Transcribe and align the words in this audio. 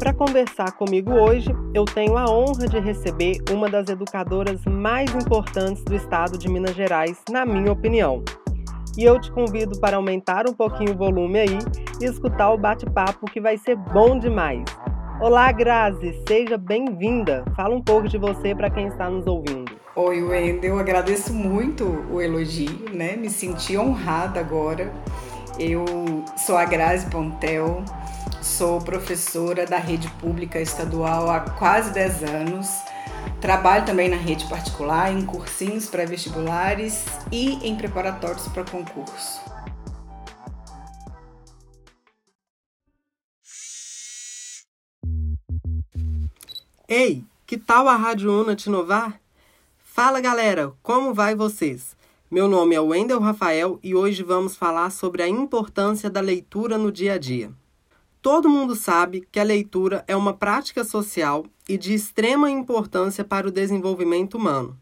Para 0.00 0.14
conversar 0.14 0.72
comigo 0.72 1.12
hoje, 1.12 1.54
eu 1.74 1.84
tenho 1.84 2.16
a 2.16 2.24
honra 2.24 2.66
de 2.66 2.80
receber 2.80 3.36
uma 3.50 3.68
das 3.68 3.86
educadoras 3.90 4.64
mais 4.64 5.14
importantes 5.14 5.84
do 5.84 5.94
estado 5.94 6.38
de 6.38 6.48
Minas 6.48 6.74
Gerais, 6.74 7.22
na 7.28 7.44
minha 7.44 7.70
opinião. 7.70 8.24
E 8.96 9.04
eu 9.04 9.20
te 9.20 9.30
convido 9.30 9.78
para 9.78 9.98
aumentar 9.98 10.48
um 10.48 10.54
pouquinho 10.54 10.94
o 10.94 10.96
volume 10.96 11.40
aí 11.40 11.58
e 12.00 12.06
escutar 12.06 12.50
o 12.50 12.56
bate-papo 12.56 13.30
que 13.30 13.42
vai 13.42 13.58
ser 13.58 13.76
bom 13.76 14.18
demais. 14.18 14.64
Olá, 15.20 15.52
Grazi, 15.52 16.18
seja 16.26 16.56
bem-vinda. 16.56 17.44
Fala 17.54 17.76
um 17.76 17.82
pouco 17.82 18.08
de 18.08 18.16
você 18.16 18.54
para 18.54 18.70
quem 18.70 18.86
está 18.86 19.10
nos 19.10 19.26
ouvindo. 19.26 19.70
Oi, 19.94 20.22
Wendel, 20.22 20.76
eu 20.76 20.78
agradeço 20.78 21.34
muito 21.34 21.84
o 22.10 22.22
elogio, 22.22 22.88
né? 22.94 23.16
Me 23.16 23.28
senti 23.28 23.76
honrada 23.76 24.40
agora. 24.40 24.90
Eu 25.58 25.84
sou 26.38 26.56
a 26.56 26.64
Grazi 26.64 27.04
Pontel, 27.10 27.84
sou 28.50 28.80
professora 28.80 29.64
da 29.64 29.78
rede 29.78 30.10
pública 30.20 30.60
estadual 30.60 31.30
há 31.30 31.40
quase 31.40 31.92
10 31.92 32.24
anos. 32.24 32.68
Trabalho 33.40 33.86
também 33.86 34.08
na 34.08 34.16
rede 34.16 34.46
particular, 34.48 35.12
em 35.12 35.24
cursinhos 35.24 35.86
pré-vestibulares 35.86 37.04
e 37.30 37.54
em 37.66 37.76
preparatórios 37.76 38.48
para 38.48 38.64
concurso. 38.64 39.40
Ei, 46.88 47.24
que 47.46 47.56
tal 47.56 47.88
a 47.88 47.96
Rádio 47.96 48.32
Una 48.32 48.56
te 48.56 48.68
inovar? 48.68 49.20
Fala 49.78 50.20
galera, 50.20 50.72
como 50.82 51.14
vai 51.14 51.36
vocês? 51.36 51.96
Meu 52.28 52.48
nome 52.48 52.74
é 52.74 52.80
Wendel 52.80 53.20
Rafael 53.20 53.78
e 53.80 53.94
hoje 53.94 54.24
vamos 54.24 54.56
falar 54.56 54.90
sobre 54.90 55.22
a 55.22 55.28
importância 55.28 56.10
da 56.10 56.20
leitura 56.20 56.76
no 56.76 56.90
dia 56.90 57.14
a 57.14 57.18
dia. 57.18 57.59
Todo 58.22 58.48
mundo 58.48 58.74
sabe 58.74 59.26
que 59.32 59.40
a 59.40 59.44
leitura 59.44 60.04
é 60.06 60.14
uma 60.14 60.34
prática 60.34 60.84
social 60.84 61.44
e 61.68 61.78
de 61.78 61.94
extrema 61.94 62.50
importância 62.50 63.24
para 63.24 63.48
o 63.48 63.50
desenvolvimento 63.50 64.36
humano, 64.36 64.76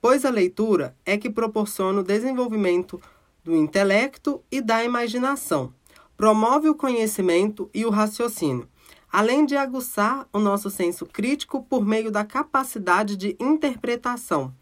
pois 0.00 0.24
a 0.24 0.30
leitura 0.30 0.96
é 1.04 1.16
que 1.16 1.30
proporciona 1.30 2.00
o 2.00 2.04
desenvolvimento 2.04 3.00
do 3.42 3.54
intelecto 3.54 4.42
e 4.50 4.60
da 4.60 4.82
imaginação, 4.82 5.72
promove 6.16 6.68
o 6.68 6.74
conhecimento 6.74 7.70
e 7.72 7.84
o 7.84 7.90
raciocínio 7.90 8.68
além 9.14 9.46
de 9.46 9.56
aguçar 9.56 10.26
o 10.32 10.40
nosso 10.40 10.68
senso 10.68 11.06
crítico 11.06 11.62
por 11.62 11.86
meio 11.86 12.10
da 12.10 12.24
capacidade 12.24 13.16
de 13.16 13.36
interpretação, 13.38 14.52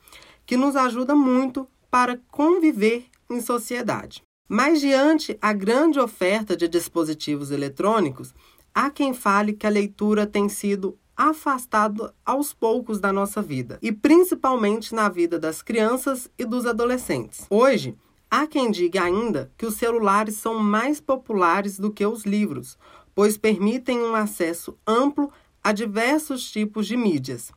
que 0.44 0.58
nos 0.58 0.76
ajuda 0.76 1.14
muito 1.14 1.66
para 1.90 2.20
conviver 2.30 3.06
em 3.30 3.40
sociedade. 3.40 4.22
Mas 4.54 4.82
diante 4.82 5.38
a 5.40 5.54
grande 5.54 5.98
oferta 5.98 6.54
de 6.54 6.68
dispositivos 6.68 7.50
eletrônicos, 7.50 8.34
há 8.74 8.90
quem 8.90 9.14
fale 9.14 9.54
que 9.54 9.66
a 9.66 9.70
leitura 9.70 10.26
tem 10.26 10.46
sido 10.46 10.98
afastada 11.16 12.14
aos 12.22 12.52
poucos 12.52 13.00
da 13.00 13.10
nossa 13.10 13.40
vida, 13.40 13.78
e 13.80 13.90
principalmente 13.90 14.94
na 14.94 15.08
vida 15.08 15.38
das 15.38 15.62
crianças 15.62 16.30
e 16.38 16.44
dos 16.44 16.66
adolescentes. 16.66 17.46
Hoje, 17.48 17.96
há 18.30 18.46
quem 18.46 18.70
diga 18.70 19.04
ainda 19.04 19.50
que 19.56 19.64
os 19.64 19.76
celulares 19.76 20.34
são 20.34 20.58
mais 20.58 21.00
populares 21.00 21.78
do 21.78 21.90
que 21.90 22.04
os 22.04 22.26
livros, 22.26 22.76
pois 23.14 23.38
permitem 23.38 24.02
um 24.02 24.14
acesso 24.14 24.78
amplo 24.86 25.32
a 25.64 25.72
diversos 25.72 26.52
tipos 26.52 26.86
de 26.86 26.94
mídias. 26.94 27.50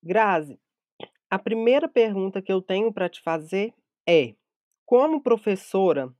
Grazi, 0.00 0.60
a 1.28 1.40
primeira 1.40 1.88
pergunta 1.88 2.40
que 2.40 2.52
eu 2.52 2.62
tenho 2.62 2.92
para 2.92 3.08
te 3.08 3.20
fazer 3.20 3.74
é: 4.06 4.36
como 4.86 5.20
professora, 5.20 6.14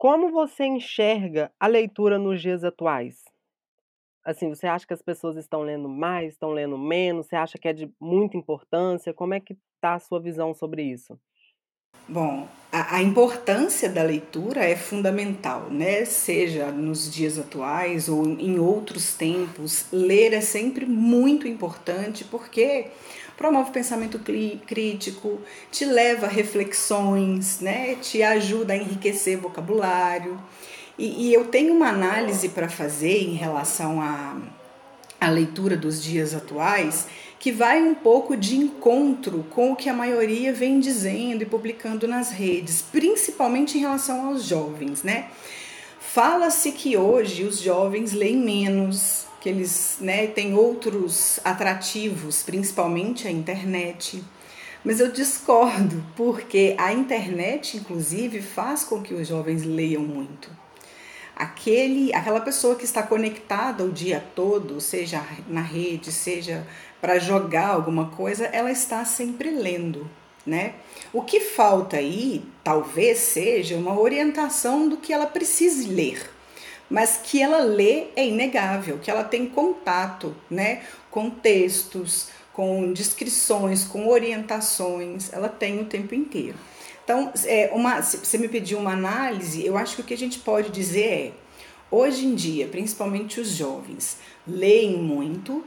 como 0.00 0.30
você 0.30 0.64
enxerga 0.64 1.52
a 1.60 1.66
leitura 1.66 2.18
nos 2.18 2.40
dias 2.40 2.64
atuais? 2.64 3.22
Assim, 4.24 4.48
você 4.48 4.66
acha 4.66 4.86
que 4.86 4.94
as 4.94 5.02
pessoas 5.02 5.36
estão 5.36 5.60
lendo 5.60 5.90
mais, 5.90 6.32
estão 6.32 6.52
lendo 6.52 6.78
menos? 6.78 7.26
Você 7.26 7.36
acha 7.36 7.58
que 7.58 7.68
é 7.68 7.72
de 7.74 7.92
muita 8.00 8.34
importância? 8.34 9.12
Como 9.12 9.34
é 9.34 9.40
que 9.40 9.58
está 9.74 9.96
a 9.96 9.98
sua 9.98 10.18
visão 10.18 10.54
sobre 10.54 10.82
isso? 10.84 11.20
Bom, 12.10 12.48
a, 12.72 12.96
a, 12.96 13.02
importância 13.02 13.88
da 13.88 14.02
leitura 14.02 14.64
é 14.64 14.74
fundamental, 14.74 15.68
né? 15.70 16.04
Seja 16.04 16.66
nos 16.66 17.08
dias 17.08 17.38
atuais 17.38 18.08
ou 18.08 18.26
em 18.26 18.58
outros 18.58 19.14
tempos, 19.14 19.84
ler 19.92 20.32
é 20.32 20.40
sempre 20.40 20.84
muito 20.86 21.46
importante 21.46 22.24
porque 22.24 22.88
promove 23.36 23.70
pensamento 23.70 24.18
crítico, 24.18 25.40
te 25.70 25.84
leva 25.84 26.26
a 26.26 26.28
reflexões, 26.28 27.60
né? 27.60 27.94
Te 27.94 28.24
ajuda 28.24 28.72
a 28.72 28.76
enriquecer 28.76 29.38
vocabulário. 29.38 30.36
E, 30.98 31.28
e 31.28 31.32
eu 31.32 31.44
tenho 31.44 31.72
uma 31.72 31.90
análise 31.90 32.48
para 32.48 32.68
fazer 32.68 33.22
em 33.22 33.34
relação 33.34 34.02
à 35.20 35.30
leitura 35.30 35.76
dos 35.76 36.02
dias 36.02 36.34
atuais 36.34 37.06
que 37.40 37.50
vai 37.50 37.82
um 37.82 37.94
pouco 37.94 38.36
de 38.36 38.54
encontro 38.54 39.46
com 39.48 39.72
o 39.72 39.76
que 39.76 39.88
a 39.88 39.94
maioria 39.94 40.52
vem 40.52 40.78
dizendo 40.78 41.42
e 41.42 41.46
publicando 41.46 42.06
nas 42.06 42.30
redes, 42.30 42.82
principalmente 42.82 43.78
em 43.78 43.80
relação 43.80 44.26
aos 44.26 44.44
jovens, 44.44 45.02
né? 45.02 45.30
Fala-se 45.98 46.70
que 46.72 46.98
hoje 46.98 47.44
os 47.44 47.58
jovens 47.58 48.12
leem 48.12 48.36
menos, 48.36 49.24
que 49.40 49.48
eles 49.48 49.96
né, 50.00 50.26
têm 50.26 50.52
outros 50.52 51.40
atrativos, 51.42 52.42
principalmente 52.42 53.26
a 53.26 53.30
internet. 53.30 54.22
Mas 54.84 55.00
eu 55.00 55.10
discordo, 55.10 56.04
porque 56.14 56.74
a 56.78 56.92
internet, 56.92 57.78
inclusive, 57.78 58.42
faz 58.42 58.84
com 58.84 59.00
que 59.00 59.14
os 59.14 59.26
jovens 59.26 59.64
leiam 59.64 60.02
muito. 60.02 60.50
Aquele, 61.40 62.12
aquela 62.14 62.42
pessoa 62.42 62.76
que 62.76 62.84
está 62.84 63.02
conectada 63.02 63.82
o 63.82 63.90
dia 63.90 64.22
todo, 64.36 64.78
seja 64.78 65.24
na 65.48 65.62
rede, 65.62 66.12
seja 66.12 66.66
para 67.00 67.18
jogar 67.18 67.68
alguma 67.68 68.10
coisa, 68.10 68.44
ela 68.52 68.70
está 68.70 69.06
sempre 69.06 69.48
lendo, 69.48 70.06
né? 70.44 70.74
O 71.14 71.22
que 71.22 71.40
falta 71.40 71.96
aí, 71.96 72.44
talvez 72.62 73.20
seja 73.20 73.74
uma 73.76 73.98
orientação 73.98 74.86
do 74.86 74.98
que 74.98 75.14
ela 75.14 75.24
precise 75.26 75.88
ler, 75.88 76.30
mas 76.90 77.18
que 77.22 77.40
ela 77.40 77.60
lê 77.60 78.08
é 78.14 78.26
inegável, 78.26 78.98
que 78.98 79.10
ela 79.10 79.24
tem 79.24 79.46
contato, 79.46 80.36
né, 80.50 80.82
com 81.10 81.30
textos, 81.30 82.28
com 82.52 82.92
descrições, 82.92 83.82
com 83.82 84.08
orientações, 84.08 85.32
ela 85.32 85.48
tem 85.48 85.80
o 85.80 85.86
tempo 85.86 86.14
inteiro. 86.14 86.58
Então, 87.10 87.32
é 87.44 87.68
uma, 87.74 88.00
se 88.02 88.18
você 88.18 88.38
me 88.38 88.46
pediu 88.46 88.78
uma 88.78 88.92
análise, 88.92 89.66
eu 89.66 89.76
acho 89.76 89.96
que 89.96 90.02
o 90.02 90.04
que 90.04 90.14
a 90.14 90.16
gente 90.16 90.38
pode 90.38 90.70
dizer 90.70 91.04
é, 91.04 91.32
hoje 91.90 92.24
em 92.24 92.36
dia, 92.36 92.68
principalmente 92.68 93.40
os 93.40 93.48
jovens, 93.48 94.18
leem 94.46 94.96
muito, 94.96 95.64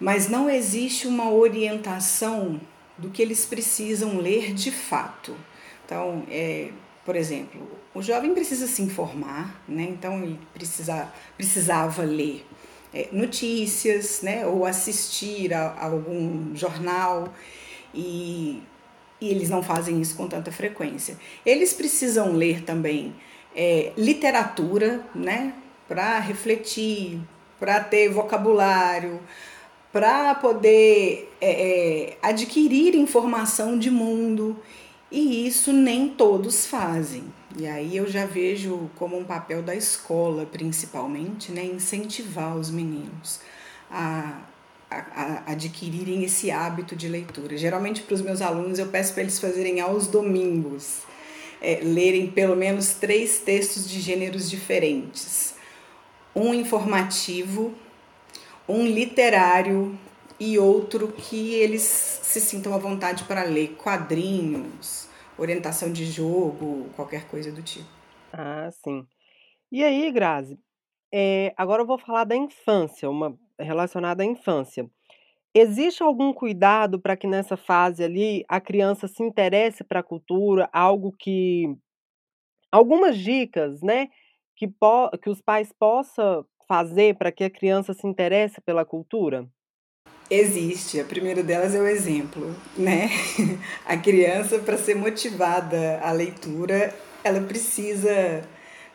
mas 0.00 0.26
não 0.30 0.48
existe 0.48 1.06
uma 1.06 1.30
orientação 1.30 2.58
do 2.96 3.10
que 3.10 3.20
eles 3.20 3.44
precisam 3.44 4.16
ler 4.16 4.54
de 4.54 4.70
fato. 4.70 5.36
Então, 5.84 6.24
é, 6.30 6.70
por 7.04 7.14
exemplo, 7.14 7.60
o 7.94 8.00
jovem 8.00 8.32
precisa 8.32 8.66
se 8.66 8.80
informar, 8.80 9.62
né? 9.68 9.82
então 9.82 10.22
ele 10.22 10.40
precisa, 10.54 11.12
precisava 11.36 12.04
ler 12.04 12.42
é, 12.90 13.10
notícias 13.12 14.22
né? 14.22 14.46
ou 14.46 14.64
assistir 14.64 15.52
a, 15.52 15.72
a 15.72 15.84
algum 15.84 16.56
jornal 16.56 17.34
e, 17.92 18.62
e, 19.24 19.30
eles 19.30 19.48
não 19.50 19.62
fazem 19.62 20.00
isso 20.00 20.16
com 20.16 20.28
tanta 20.28 20.52
frequência. 20.52 21.16
Eles 21.44 21.72
precisam 21.72 22.32
ler 22.32 22.62
também 22.62 23.14
é, 23.54 23.92
literatura 23.96 25.04
né? 25.14 25.54
para 25.88 26.18
refletir, 26.18 27.20
para 27.58 27.80
ter 27.80 28.08
vocabulário, 28.08 29.20
para 29.92 30.34
poder 30.34 31.32
é, 31.40 31.50
é, 31.50 32.18
adquirir 32.22 32.94
informação 32.94 33.78
de 33.78 33.90
mundo 33.90 34.56
e 35.10 35.46
isso 35.46 35.72
nem 35.72 36.08
todos 36.08 36.66
fazem. 36.66 37.24
E 37.56 37.66
aí 37.66 37.96
eu 37.96 38.08
já 38.08 38.26
vejo 38.26 38.90
como 38.96 39.16
um 39.16 39.22
papel 39.22 39.62
da 39.62 39.76
escola, 39.76 40.44
principalmente, 40.44 41.52
né, 41.52 41.64
incentivar 41.64 42.56
os 42.56 42.68
meninos 42.68 43.40
a, 43.94 44.40
a, 44.94 45.44
a 45.46 45.52
adquirirem 45.52 46.24
esse 46.24 46.50
hábito 46.50 46.94
de 46.94 47.08
leitura. 47.08 47.56
Geralmente 47.56 48.02
para 48.02 48.14
os 48.14 48.20
meus 48.20 48.40
alunos 48.40 48.78
eu 48.78 48.88
peço 48.88 49.12
para 49.12 49.22
eles 49.22 49.38
fazerem 49.38 49.80
aos 49.80 50.06
domingos, 50.06 51.02
é, 51.60 51.80
lerem 51.82 52.30
pelo 52.30 52.54
menos 52.54 52.94
três 52.94 53.38
textos 53.38 53.88
de 53.88 54.00
gêneros 54.00 54.50
diferentes. 54.50 55.54
Um 56.34 56.52
informativo, 56.52 57.74
um 58.68 58.86
literário 58.86 59.98
e 60.38 60.58
outro 60.58 61.08
que 61.12 61.54
eles 61.54 61.82
se 61.82 62.40
sintam 62.40 62.74
à 62.74 62.78
vontade 62.78 63.24
para 63.24 63.44
ler 63.44 63.76
quadrinhos, 63.76 65.08
orientação 65.38 65.92
de 65.92 66.04
jogo, 66.04 66.88
qualquer 66.96 67.26
coisa 67.28 67.52
do 67.52 67.62
tipo. 67.62 67.88
Ah, 68.32 68.68
sim. 68.82 69.06
E 69.70 69.82
aí, 69.82 70.10
Grazi, 70.10 70.58
é, 71.12 71.54
agora 71.56 71.82
eu 71.82 71.86
vou 71.86 71.98
falar 71.98 72.24
da 72.24 72.36
infância, 72.36 73.08
uma 73.08 73.38
relacionada 73.58 74.22
à 74.22 74.26
infância. 74.26 74.88
Existe 75.54 76.02
algum 76.02 76.32
cuidado 76.32 77.00
para 77.00 77.16
que 77.16 77.26
nessa 77.26 77.56
fase 77.56 78.02
ali 78.02 78.44
a 78.48 78.60
criança 78.60 79.06
se 79.06 79.22
interesse 79.22 79.84
para 79.84 80.00
a 80.00 80.02
cultura, 80.02 80.68
algo 80.72 81.14
que 81.16 81.76
algumas 82.72 83.16
dicas, 83.16 83.80
né, 83.80 84.08
que, 84.56 84.66
po 84.66 85.10
que 85.22 85.30
os 85.30 85.40
pais 85.40 85.72
possa 85.78 86.44
fazer 86.66 87.16
para 87.16 87.30
que 87.30 87.44
a 87.44 87.50
criança 87.50 87.94
se 87.94 88.06
interesse 88.06 88.60
pela 88.60 88.84
cultura? 88.84 89.48
Existe. 90.30 90.98
A 91.00 91.04
primeira 91.04 91.42
delas 91.42 91.74
é 91.74 91.80
o 91.80 91.86
exemplo, 91.86 92.54
né? 92.76 93.10
A 93.84 93.96
criança, 93.96 94.58
para 94.58 94.78
ser 94.78 94.94
motivada 94.94 96.00
à 96.00 96.10
leitura, 96.12 96.94
ela 97.22 97.40
precisa 97.42 98.42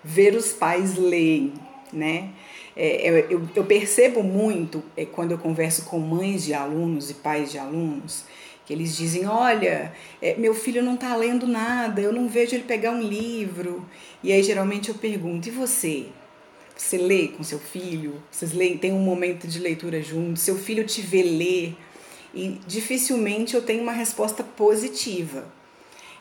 ver 0.04 0.34
os 0.34 0.52
pais 0.52 0.98
lerem, 0.98 1.54
né? 1.92 2.30
É, 2.76 3.26
eu, 3.30 3.48
eu, 3.56 3.64
percebo 3.66 4.24
muito 4.24 4.84
é, 4.96 5.06
quando 5.06 5.32
eu 5.32 5.38
converso 5.38 5.86
com 5.86 6.00
mães 6.00 6.46
de 6.46 6.54
alunos 6.54 7.10
e 7.10 7.16
pais 7.16 7.52
de 7.52 7.58
alunos 7.58 8.26
que 8.66 8.74
eles 8.74 8.96
dizem: 8.96 9.26
Olha, 9.26 9.92
é, 10.22 10.36
meu 10.36 10.54
filho 10.54 10.84
não 10.84 10.94
está 10.94 11.16
lendo 11.16 11.48
nada, 11.48 12.00
eu 12.00 12.14
não 12.14 12.30
vejo 12.30 12.56
ele 12.56 12.64
pegar 12.64 12.92
um 12.92 13.02
livro. 13.02 13.84
E 14.24 14.32
aí 14.32 14.44
geralmente 14.44 14.90
eu 14.90 14.96
pergunto: 14.96 15.48
E 15.48 15.52
você? 15.52 16.06
Você 16.78 16.98
lê 16.98 17.30
com 17.30 17.44
seu 17.44 17.60
filho? 17.60 18.22
Vocês 18.32 18.54
leem, 18.54 18.78
tem 18.78 18.94
um 18.94 19.02
momento 19.02 19.48
de 19.48 19.60
leitura 19.60 20.02
junto? 20.02 20.40
Seu 20.40 20.56
filho 20.56 20.86
te 20.86 21.02
vê 21.02 21.24
ler? 21.24 21.76
E 22.34 22.60
dificilmente 22.68 23.56
eu 23.56 23.62
tenho 23.62 23.82
uma 23.82 23.92
resposta 23.92 24.44
positiva. 24.44 25.59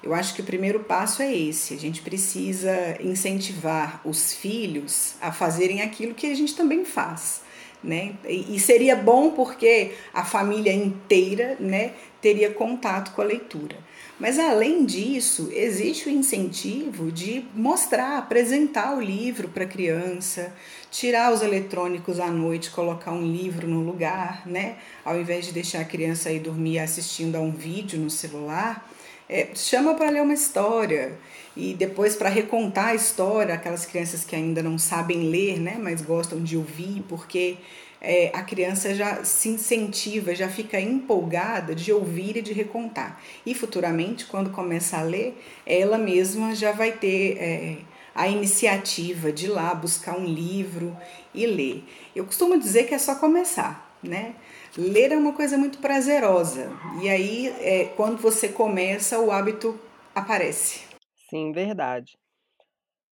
Eu 0.02 0.14
acho 0.14 0.34
que 0.34 0.40
o 0.40 0.44
primeiro 0.44 0.80
passo 0.80 1.22
é 1.22 1.34
esse: 1.34 1.74
a 1.74 1.78
gente 1.78 2.02
precisa 2.02 2.96
incentivar 3.00 4.00
os 4.04 4.32
filhos 4.32 5.14
a 5.20 5.32
fazerem 5.32 5.82
aquilo 5.82 6.14
que 6.14 6.26
a 6.26 6.34
gente 6.34 6.54
também 6.54 6.84
faz. 6.84 7.42
Né? 7.82 8.14
E 8.26 8.58
seria 8.58 8.96
bom 8.96 9.30
porque 9.30 9.92
a 10.12 10.24
família 10.24 10.72
inteira 10.72 11.56
né, 11.60 11.92
teria 12.20 12.50
contato 12.50 13.12
com 13.12 13.22
a 13.22 13.24
leitura. 13.24 13.76
Mas 14.18 14.36
além 14.36 14.84
disso, 14.84 15.48
existe 15.52 16.08
o 16.08 16.10
incentivo 16.10 17.12
de 17.12 17.44
mostrar, 17.54 18.18
apresentar 18.18 18.96
o 18.96 19.00
livro 19.00 19.48
para 19.48 19.62
a 19.62 19.66
criança, 19.66 20.52
tirar 20.90 21.32
os 21.32 21.40
eletrônicos 21.40 22.18
à 22.18 22.26
noite, 22.26 22.70
colocar 22.70 23.12
um 23.12 23.24
livro 23.24 23.68
no 23.68 23.80
lugar, 23.80 24.42
né? 24.44 24.78
Ao 25.04 25.16
invés 25.16 25.46
de 25.46 25.52
deixar 25.52 25.80
a 25.82 25.84
criança 25.84 26.30
aí 26.30 26.40
dormir 26.40 26.80
assistindo 26.80 27.36
a 27.36 27.40
um 27.40 27.52
vídeo 27.52 28.00
no 28.00 28.10
celular, 28.10 28.90
é, 29.28 29.48
chama 29.54 29.94
para 29.94 30.10
ler 30.10 30.22
uma 30.22 30.34
história 30.34 31.18
e 31.56 31.74
depois 31.74 32.16
para 32.16 32.28
recontar 32.28 32.88
a 32.88 32.94
história, 32.94 33.54
aquelas 33.54 33.84
crianças 33.84 34.24
que 34.24 34.36
ainda 34.36 34.62
não 34.62 34.78
sabem 34.78 35.28
ler, 35.28 35.58
né, 35.58 35.76
mas 35.80 36.00
gostam 36.00 36.42
de 36.42 36.56
ouvir, 36.56 37.04
porque 37.08 37.56
é, 38.00 38.30
a 38.32 38.42
criança 38.42 38.94
já 38.94 39.24
se 39.24 39.48
incentiva, 39.48 40.34
já 40.34 40.48
fica 40.48 40.80
empolgada 40.80 41.74
de 41.74 41.92
ouvir 41.92 42.36
e 42.36 42.42
de 42.42 42.52
recontar. 42.52 43.20
E 43.44 43.54
futuramente, 43.54 44.26
quando 44.26 44.50
começa 44.50 44.98
a 44.98 45.02
ler, 45.02 45.36
ela 45.66 45.98
mesma 45.98 46.54
já 46.54 46.70
vai 46.72 46.92
ter 46.92 47.36
é, 47.38 47.76
a 48.14 48.28
iniciativa 48.28 49.32
de 49.32 49.46
ir 49.46 49.50
lá 49.50 49.74
buscar 49.74 50.16
um 50.16 50.24
livro 50.24 50.96
e 51.34 51.46
ler. 51.46 51.84
Eu 52.14 52.24
costumo 52.24 52.58
dizer 52.58 52.86
que 52.86 52.94
é 52.94 52.98
só 52.98 53.16
começar, 53.16 53.96
né? 54.02 54.34
Ler 54.76 55.12
é 55.12 55.16
uma 55.16 55.32
coisa 55.32 55.56
muito 55.56 55.78
prazerosa. 55.78 56.70
E 57.02 57.08
aí, 57.08 57.48
é, 57.60 57.86
quando 57.96 58.18
você 58.18 58.48
começa, 58.48 59.18
o 59.18 59.30
hábito 59.30 59.78
aparece. 60.14 60.86
Sim, 61.30 61.52
verdade. 61.52 62.18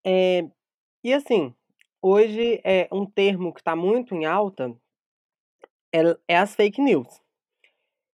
É, 0.04 0.44
e 1.02 1.12
assim, 1.12 1.54
hoje 2.00 2.60
é 2.64 2.88
um 2.92 3.06
termo 3.06 3.52
que 3.52 3.60
está 3.60 3.74
muito 3.74 4.14
em 4.14 4.24
alta 4.24 4.74
é, 5.92 6.18
é 6.28 6.36
as 6.36 6.54
fake 6.54 6.80
news. 6.80 7.08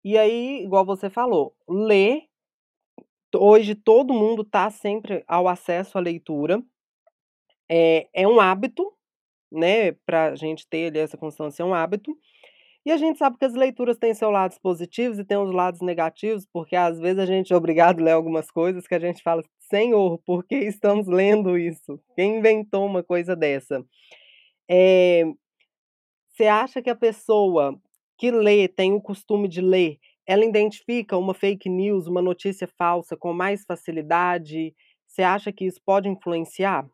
E 0.03 0.17
aí, 0.17 0.63
igual 0.63 0.85
você 0.85 1.09
falou, 1.09 1.55
ler. 1.67 2.23
Hoje 3.35 3.75
todo 3.75 4.13
mundo 4.13 4.41
está 4.41 4.69
sempre 4.71 5.23
ao 5.27 5.47
acesso 5.47 5.97
à 5.97 6.01
leitura. 6.01 6.63
É, 7.69 8.07
é 8.13 8.27
um 8.27 8.39
hábito, 8.39 8.91
né? 9.51 9.91
Para 9.91 10.31
a 10.31 10.35
gente 10.35 10.67
ter 10.67 10.95
essa 10.95 11.17
constância, 11.17 11.61
é 11.61 11.65
um 11.65 11.73
hábito. 11.73 12.17
E 12.85 12.91
a 12.91 12.97
gente 12.97 13.17
sabe 13.17 13.37
que 13.37 13.45
as 13.45 13.53
leituras 13.53 13.97
têm 13.97 14.13
seus 14.13 14.31
lados 14.31 14.57
positivos 14.57 15.19
e 15.19 15.25
têm 15.25 15.37
os 15.37 15.51
lados 15.51 15.81
negativos, 15.81 16.45
porque 16.51 16.75
às 16.75 16.99
vezes 16.99 17.19
a 17.19 17.25
gente 17.25 17.51
é 17.51 17.55
obrigado 17.55 17.99
a 17.99 18.03
ler 18.03 18.11
algumas 18.11 18.49
coisas 18.49 18.87
que 18.87 18.95
a 18.95 18.99
gente 18.99 19.21
fala, 19.21 19.43
Senhor, 19.69 20.17
por 20.25 20.45
que 20.45 20.55
estamos 20.55 21.07
lendo 21.07 21.57
isso? 21.57 21.99
Quem 22.15 22.37
inventou 22.37 22.85
uma 22.85 23.03
coisa 23.03 23.35
dessa? 23.35 23.85
É, 24.69 25.23
você 26.29 26.47
acha 26.47 26.81
que 26.81 26.89
a 26.89 26.95
pessoa 26.95 27.77
que 28.17 28.31
lê, 28.31 28.67
tem 28.67 28.93
o 28.93 29.01
costume 29.01 29.47
de 29.47 29.61
ler, 29.61 29.97
ela 30.25 30.45
identifica 30.45 31.17
uma 31.17 31.33
fake 31.33 31.67
news, 31.69 32.07
uma 32.07 32.21
notícia 32.21 32.67
falsa 32.67 33.17
com 33.17 33.33
mais 33.33 33.65
facilidade? 33.65 34.73
Você 35.07 35.21
acha 35.21 35.51
que 35.51 35.65
isso 35.65 35.81
pode 35.85 36.07
influenciar? 36.07 36.87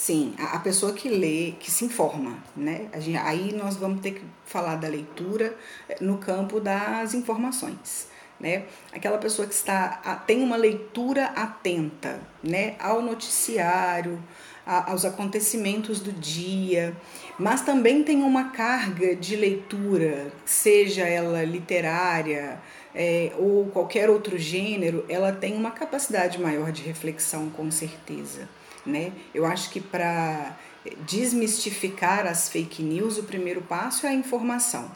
Sim, 0.00 0.32
a 0.38 0.60
pessoa 0.60 0.92
que 0.92 1.08
lê, 1.08 1.54
que 1.58 1.72
se 1.72 1.84
informa, 1.84 2.38
né? 2.56 2.88
Gente, 3.00 3.18
aí 3.18 3.52
nós 3.52 3.76
vamos 3.76 4.00
ter 4.00 4.12
que 4.12 4.22
falar 4.46 4.76
da 4.76 4.86
leitura 4.86 5.56
eh, 5.88 5.96
no 6.00 6.18
campo 6.18 6.60
das 6.60 7.14
informações, 7.14 8.06
né? 8.38 8.66
Aquela 8.92 9.18
pessoa 9.18 9.46
que 9.46 9.52
está 9.52 9.88
tem 10.24 10.40
uma 10.40 10.56
leitura 10.56 11.26
atenta, 11.34 12.20
né, 12.42 12.76
ao 12.78 13.02
noticiário, 13.02 14.22
a, 14.64 14.92
aos 14.92 15.04
acontecimentos 15.04 15.98
do 15.98 16.12
dia, 16.12 16.96
mas 17.36 17.62
também 17.62 18.04
tem 18.04 18.22
uma 18.22 18.50
carga 18.50 19.16
de 19.16 19.34
leitura, 19.34 20.32
seja 20.44 21.08
ela 21.08 21.42
literária 21.42 22.60
é, 22.94 23.32
ou 23.36 23.66
qualquer 23.66 24.08
outro 24.08 24.38
gênero, 24.38 25.04
ela 25.08 25.32
tem 25.32 25.56
uma 25.56 25.72
capacidade 25.72 26.40
maior 26.40 26.70
de 26.70 26.84
reflexão, 26.84 27.50
com 27.50 27.68
certeza 27.68 28.48
né? 28.88 29.12
Eu 29.34 29.44
acho 29.44 29.70
que 29.70 29.80
para 29.80 30.56
desmistificar 31.06 32.26
as 32.26 32.48
fake 32.48 32.82
news, 32.82 33.18
o 33.18 33.24
primeiro 33.24 33.60
passo 33.62 34.06
é 34.06 34.10
a 34.10 34.14
informação. 34.14 34.90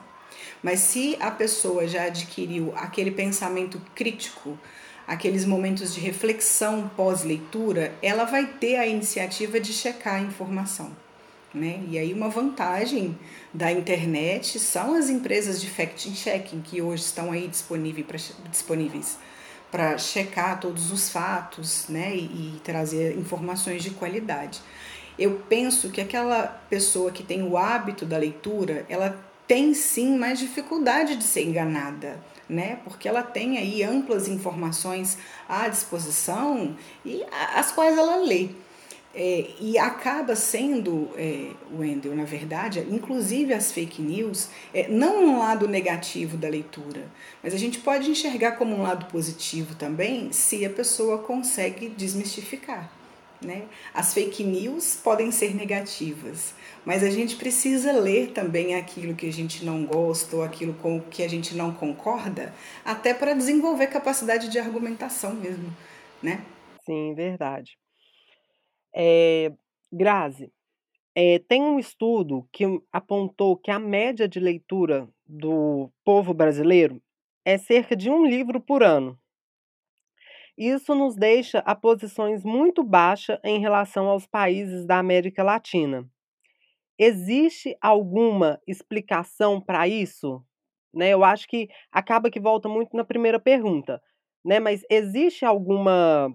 Mas 0.62 0.81
se 0.81 1.17
a 1.21 1.31
pessoa 1.31 1.87
já 1.87 2.05
adquiriu 2.05 2.73
aquele 2.77 3.11
pensamento 3.11 3.81
crítico, 3.94 4.59
aqueles 5.06 5.44
momentos 5.44 5.94
de 5.94 6.00
reflexão 6.00 6.91
pós-leitura, 6.97 7.93
ela 8.00 8.25
vai 8.25 8.47
ter 8.47 8.77
a 8.77 8.87
iniciativa 8.87 9.59
de 9.61 9.73
checar 9.73 10.15
a 10.15 10.21
informação. 10.21 10.97
Né? 11.53 11.83
E 11.91 11.99
aí 11.99 12.15
uma 12.15 12.31
vantagem 12.31 13.19
da 13.53 13.71
internet 13.71 14.59
são 14.59 14.94
as 14.94 15.11
empresas 15.11 15.61
de 15.61 15.69
fact-checking 15.69 16.62
que 16.62 16.81
hoje 16.81 17.03
estão 17.03 17.31
aí 17.31 17.47
disponíveis 17.47 19.19
para 19.73 19.97
checar 19.97 20.61
todos 20.61 20.93
os 20.93 21.09
fatos 21.09 21.89
né, 21.89 22.15
e, 22.15 22.21
e 22.57 22.61
trazer 22.63 23.19
informações 23.19 23.83
de 23.83 23.91
qualidade. 23.91 24.61
Eu 25.19 25.43
penso 25.49 25.89
que 25.89 26.01
aquela 26.01 26.47
pessoa 26.69 27.11
que 27.11 27.23
tem 27.23 27.43
o 27.43 27.56
hábito 27.56 28.05
da 28.05 28.19
leitura, 28.19 28.85
ela 28.89 29.19
tem 29.49 29.73
sim 29.73 30.17
mais 30.19 30.39
dificuldade 30.39 31.17
de 31.17 31.25
ser 31.25 31.44
enganada, 31.44 32.20
né? 32.49 32.81
Porque 32.85 33.08
ela 33.08 33.23
tem 33.23 33.58
aí 33.58 33.82
amplas 33.82 34.29
informações 34.29 35.19
à 35.49 35.69
disposição 35.69 36.77
e 37.05 37.23
as 37.55 37.73
quais 37.73 37.96
ela 37.96 38.17
lê. 38.17 38.51
É, 39.15 39.51
e 39.61 39.77
acaba 39.77 40.35
sendo, 40.35 41.11
é, 41.17 41.51
Wendel, 41.77 42.17
na 42.17 42.25
verdade, 42.25 42.81
inclusive 42.91 43.53
as 43.53 43.71
fake 43.71 44.01
news, 44.01 44.49
é, 44.73 44.89
não 44.89 45.25
um 45.25 45.39
lado 45.39 45.69
negativo 45.69 46.39
da 46.39 46.49
leitura, 46.49 47.07
mas 47.43 47.53
a 47.53 47.59
gente 47.59 47.79
pode 47.81 48.11
enxergar 48.11 48.53
como 48.53 48.75
um 48.75 48.81
lado 48.81 49.05
positivo 49.07 49.75
também 49.75 50.33
se 50.33 50.65
a 50.65 50.71
pessoa 50.71 51.19
consegue 51.19 51.91
desmistificar. 51.91 52.91
Né? 53.45 53.65
As 53.93 54.15
fake 54.15 54.45
news 54.45 54.95
podem 54.95 55.31
ser 55.33 55.55
negativas, 55.55 56.55
mas 56.85 57.03
a 57.03 57.11
gente 57.11 57.37
precisa 57.37 57.93
ler 57.93 58.31
também 58.31 58.77
aquilo 58.77 59.15
que 59.15 59.27
a 59.27 59.33
gente 59.33 59.65
não 59.65 59.85
gosta 59.85 60.37
ou 60.37 60.45
aquilo 60.45 60.73
com 60.75 61.01
que 61.01 61.23
a 61.23 61.29
gente 61.29 61.55
não 61.55 61.73
concorda, 61.73 62.55
até 62.85 63.13
para 63.13 63.35
desenvolver 63.35 63.89
capacidade 63.89 64.49
de 64.49 64.59
argumentação 64.59 65.35
mesmo, 65.35 65.71
né? 66.23 66.41
Sim, 66.87 67.15
verdade. 67.15 67.81
É, 68.94 69.53
Grazi, 69.93 70.53
é, 71.15 71.39
tem 71.41 71.63
um 71.63 71.79
estudo 71.79 72.49
que 72.53 72.65
apontou 72.93 73.56
que 73.56 73.70
a 73.70 73.79
média 73.79 74.29
de 74.29 74.41
leitura 74.41 75.08
do 75.27 75.91
povo 76.05 76.34
brasileiro 76.34 77.03
é 77.44 77.58
cerca 77.58 77.96
de 77.96 78.11
um 78.11 78.25
livro 78.27 78.61
por 78.61 78.82
ano. 78.82 79.19
Isso 80.56 80.94
nos 80.94 81.17
deixa 81.17 81.58
a 81.61 81.75
posições 81.75 82.44
muito 82.44 82.84
baixas 82.84 83.39
em 83.44 83.58
relação 83.58 84.08
aos 84.08 84.27
países 84.27 84.87
da 84.87 84.99
América 84.99 85.43
Latina. 85.43 86.06
Existe 86.99 87.77
alguma 87.81 88.61
explicação 88.67 89.61
para 89.61 89.89
isso? 89.89 90.44
Né, 90.94 91.11
eu 91.11 91.25
acho 91.25 91.49
que 91.49 91.69
acaba 91.91 92.31
que 92.31 92.41
volta 92.41 92.69
muito 92.69 92.96
na 92.96 93.05
primeira 93.05 93.41
pergunta, 93.41 94.01
né? 94.44 94.61
Mas 94.61 94.82
existe 94.91 95.44
alguma 95.44 96.34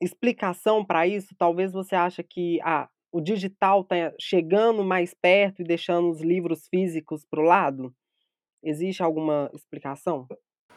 explicação 0.00 0.84
para 0.84 1.06
isso? 1.06 1.34
Talvez 1.36 1.72
você 1.72 1.94
acha 1.94 2.22
que 2.22 2.60
ah, 2.62 2.88
o 3.12 3.20
digital 3.20 3.82
está 3.82 4.12
chegando 4.20 4.84
mais 4.84 5.14
perto 5.14 5.62
e 5.62 5.64
deixando 5.64 6.10
os 6.10 6.20
livros 6.20 6.66
físicos 6.68 7.24
para 7.24 7.40
o 7.40 7.44
lado? 7.44 7.94
Existe 8.62 9.02
alguma 9.02 9.50
explicação? 9.54 10.26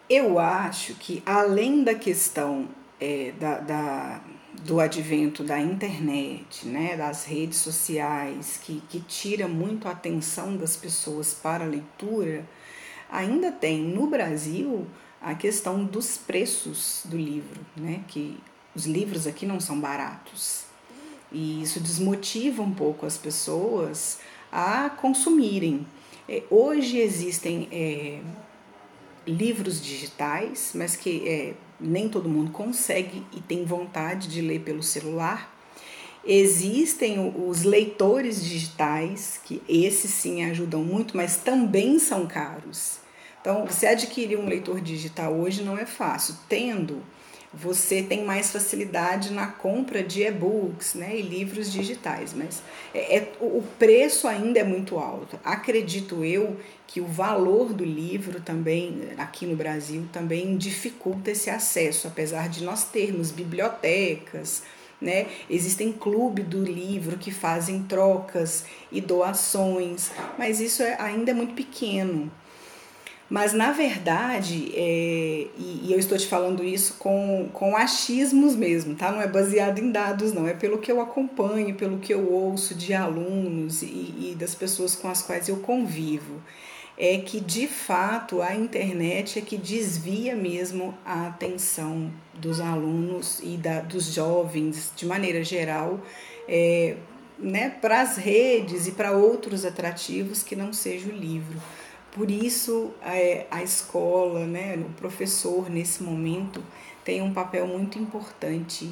Eu 0.10 0.40
acho 0.40 0.96
que 0.96 1.22
além 1.26 1.84
da 1.84 1.96
questão 1.96 2.70
é, 3.00 3.32
da, 3.40 3.60
da, 3.60 4.22
do 4.64 4.80
advento 4.80 5.44
da 5.44 5.60
internet, 5.60 6.68
né, 6.68 6.96
das 6.98 7.26
redes 7.26 7.58
sociais, 7.58 8.60
que, 8.64 8.82
que 8.90 9.00
tira 9.02 9.48
muito 9.48 9.88
a 9.88 9.92
atenção 9.92 10.58
das 10.58 10.76
pessoas 10.76 11.34
para 11.34 11.66
a 11.66 11.68
leitura, 11.68 12.48
ainda 13.10 13.52
tem 13.52 13.82
no 13.82 14.08
Brasil 14.08 14.88
a 15.22 15.36
questão 15.36 15.84
dos 15.84 16.18
preços 16.18 17.04
do 17.06 17.18
livro, 17.18 17.66
né, 17.76 18.04
que 18.08 18.38
os 18.78 18.86
livros 18.86 19.26
aqui 19.26 19.46
não 19.46 19.60
são 19.60 19.80
baratos. 19.80 20.66
E 21.32 21.64
isso 21.64 21.80
desmotiva 21.80 22.62
um 22.62 22.72
pouco 22.72 23.06
as 23.08 23.18
pessoas 23.18 24.20
a 24.52 24.90
consumirem. 24.90 25.86
É, 26.30 26.44
hoje 26.50 27.00
existem 27.00 27.68
é, 27.72 28.20
livros 29.26 29.82
digitais, 29.82 30.74
mas 30.76 30.96
que 30.96 31.28
é, 31.28 31.54
nem 31.80 32.08
todo 32.08 32.30
mundo 32.30 32.52
consegue 32.52 33.24
e 33.36 33.42
tem 33.42 33.66
vontade 33.66 34.28
de 34.28 34.42
ler 34.42 34.62
pelo 34.62 34.84
celular. 34.84 35.54
Existem 36.24 37.34
os 37.36 37.64
leitores 37.64 38.44
digitais, 38.44 39.40
que 39.44 39.62
esses 39.68 40.12
sim 40.12 40.44
ajudam 40.44 40.84
muito, 40.84 41.18
mas 41.18 41.38
também 41.38 41.98
são 41.98 42.28
caros. 42.28 43.00
Então, 43.42 43.66
você 43.66 43.88
adquirir 43.88 44.38
um 44.38 44.46
leitor 44.46 44.82
digital 44.82 45.34
hoje 45.34 45.64
não 45.64 45.78
é 45.78 45.86
fácil. 45.86 46.36
Tendo 46.50 47.02
você 47.54 48.04
tem 48.04 48.26
mais 48.26 48.52
facilidade 48.52 49.32
na 49.32 49.48
compra 49.48 50.04
de 50.04 50.24
e-books 50.24 50.94
né, 50.94 51.18
e 51.18 51.22
livros 51.22 51.72
digitais, 51.72 52.34
mas 52.34 52.62
é, 52.94 53.18
é, 53.18 53.32
o 53.40 53.64
preço 53.80 54.28
ainda 54.28 54.60
é 54.60 54.64
muito 54.64 54.98
alto. 54.98 55.40
Acredito 55.44 56.24
eu 56.24 56.58
que 56.86 57.02
o 57.02 57.06
valor 57.06 57.74
do 57.74 57.84
livro 57.84 58.42
também, 58.42 59.10
aqui 59.18 59.46
no 59.46 59.56
Brasil, 59.56 60.06
também 60.12 60.58
dificulta 60.58 61.32
esse 61.32 61.50
acesso, 61.50 62.08
apesar 62.08 62.50
de 62.50 62.64
nós 62.64 62.86
termos 62.86 63.32
bibliotecas, 63.32 64.64
né? 65.00 65.28
Existem 65.50 65.92
clubes 65.92 66.46
do 66.46 66.64
livro 66.64 67.18
que 67.18 67.32
fazem 67.32 67.84
trocas 67.84 68.66
e 68.92 69.00
doações, 69.00 70.12
mas 70.38 70.60
isso 70.60 70.82
é, 70.82 71.00
ainda 71.00 71.32
é 71.32 71.34
muito 71.34 71.54
pequeno. 71.54 72.32
Mas, 73.30 73.52
na 73.52 73.74
verdade, 73.74 74.72
é, 74.74 75.48
e, 75.58 75.82
e, 75.84 75.92
eu 75.92 76.00
estou 76.00 76.18
te 76.18 76.26
falando 76.26 76.64
isso 76.64 76.96
com, 76.98 77.50
com 77.52 77.76
achismos 77.76 78.56
mesmo, 78.56 78.96
tá? 78.96 79.12
Não 79.12 79.22
é 79.22 79.28
baseado 79.28 79.80
em 79.80 79.92
dados, 79.92 80.32
não. 80.32 80.48
É 80.48 80.54
pelo 80.54 80.78
que 80.78 80.90
eu 80.90 81.02
acompanho, 81.02 81.76
pelo 81.76 81.98
que 81.98 82.14
eu 82.14 82.32
ouço 82.32 82.74
de 82.74 82.94
alunos 82.94 83.82
e, 83.82 83.86
e 83.86 84.36
das 84.40 84.56
pessoas 84.56 84.96
com 84.96 85.10
as 85.10 85.22
quais 85.22 85.50
eu 85.50 85.58
convivo. 85.58 86.42
É 86.98 87.18
que, 87.18 87.42
de 87.42 87.68
fato, 87.68 88.42
a 88.42 88.56
internet 88.56 89.38
é 89.38 89.42
que 89.42 89.58
desvia 89.58 90.34
mesmo 90.34 90.98
a 91.06 91.28
atenção 91.28 92.10
dos 92.34 92.62
alunos 92.62 93.40
e 93.44 93.58
da, 93.58 93.82
dos 93.82 94.14
jovens, 94.14 94.92
de 94.96 95.06
maneira 95.06 95.44
geral, 95.44 96.00
é, 96.48 96.96
né, 97.38 97.70
para 97.82 98.02
as 98.02 98.16
redes 98.16 98.88
e 98.88 98.94
para 98.94 99.12
outros 99.12 99.66
atrativos 99.66 100.42
que 100.42 100.56
não 100.56 100.72
seja 100.72 101.10
o 101.10 101.12
livro. 101.12 101.62
Por 102.18 102.32
isso, 102.32 102.96
é, 103.04 103.46
a 103.52 103.62
escola, 103.62 104.48
né, 104.48 104.76
o 104.76 104.90
professor, 104.94 105.70
nesse 105.70 106.02
momento, 106.02 106.64
tem 107.06 107.22
um 107.22 107.32
papel 107.32 107.68
muito 107.68 108.00
importante 108.00 108.92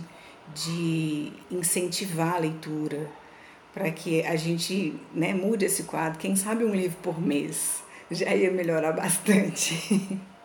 de 0.53 1.33
incentivar 1.49 2.35
a 2.35 2.37
leitura, 2.37 3.09
para 3.73 3.91
que 3.91 4.21
a 4.21 4.35
gente 4.35 4.93
né, 5.11 5.33
mude 5.33 5.65
esse 5.65 5.85
quadro. 5.85 6.19
Quem 6.19 6.35
sabe 6.35 6.63
um 6.63 6.75
livro 6.75 6.97
por 7.01 7.19
mês 7.19 7.83
já 8.11 8.33
ia 8.35 8.51
melhorar 8.51 8.91
bastante. 8.91 9.73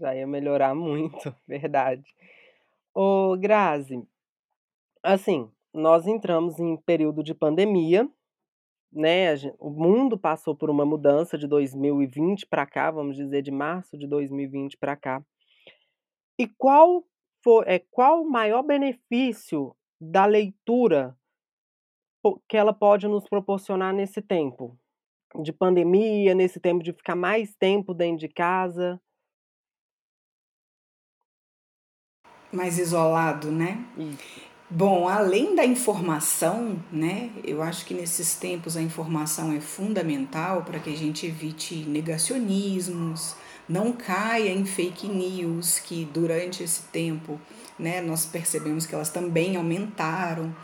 Já 0.00 0.16
ia 0.16 0.26
melhorar 0.26 0.74
muito, 0.74 1.32
verdade. 1.46 2.02
Ô, 2.92 3.36
Grazi, 3.38 4.02
assim, 5.00 5.48
nós 5.72 6.08
entramos 6.08 6.58
em 6.58 6.76
período 6.78 7.22
de 7.22 7.32
pandemia, 7.32 8.08
né, 8.92 9.34
o 9.58 9.70
mundo 9.70 10.18
passou 10.18 10.54
por 10.54 10.68
uma 10.68 10.84
mudança 10.84 11.38
de 11.38 11.46
2020 11.46 12.46
para 12.46 12.66
cá, 12.66 12.90
vamos 12.90 13.16
dizer, 13.16 13.42
de 13.42 13.50
março 13.50 13.96
de 13.96 14.06
2020 14.06 14.76
para 14.76 14.94
cá. 14.94 15.24
E 16.38 16.46
qual 16.46 17.04
foi, 17.42 17.64
é, 17.66 17.78
qual 17.78 18.22
o 18.22 18.30
maior 18.30 18.62
benefício 18.62 19.74
da 20.00 20.26
leitura 20.26 21.16
que 22.48 22.56
ela 22.56 22.72
pode 22.72 23.08
nos 23.08 23.28
proporcionar 23.28 23.92
nesse 23.92 24.20
tempo 24.20 24.78
de 25.42 25.52
pandemia, 25.52 26.34
nesse 26.34 26.60
tempo 26.60 26.84
de 26.84 26.92
ficar 26.92 27.16
mais 27.16 27.54
tempo 27.54 27.94
dentro 27.94 28.18
de 28.18 28.28
casa? 28.28 29.00
Mais 32.52 32.78
isolado, 32.78 33.50
né? 33.50 33.78
Isso. 33.96 34.51
Bom, 34.74 35.06
além 35.06 35.54
da 35.54 35.66
informação, 35.66 36.82
né? 36.90 37.28
Eu 37.44 37.60
acho 37.60 37.84
que 37.84 37.92
nesses 37.92 38.34
tempos 38.34 38.74
a 38.74 38.80
informação 38.80 39.52
é 39.52 39.60
fundamental 39.60 40.62
para 40.62 40.78
que 40.78 40.88
a 40.88 40.96
gente 40.96 41.26
evite 41.26 41.74
negacionismos, 41.74 43.36
não 43.68 43.92
caia 43.92 44.48
em 44.48 44.64
fake 44.64 45.06
news, 45.06 45.78
que 45.78 46.06
durante 46.06 46.62
esse 46.62 46.84
tempo, 46.84 47.38
né, 47.78 48.00
nós 48.00 48.24
percebemos 48.24 48.86
que 48.86 48.94
elas 48.94 49.10
também 49.10 49.56
aumentaram. 49.56 50.56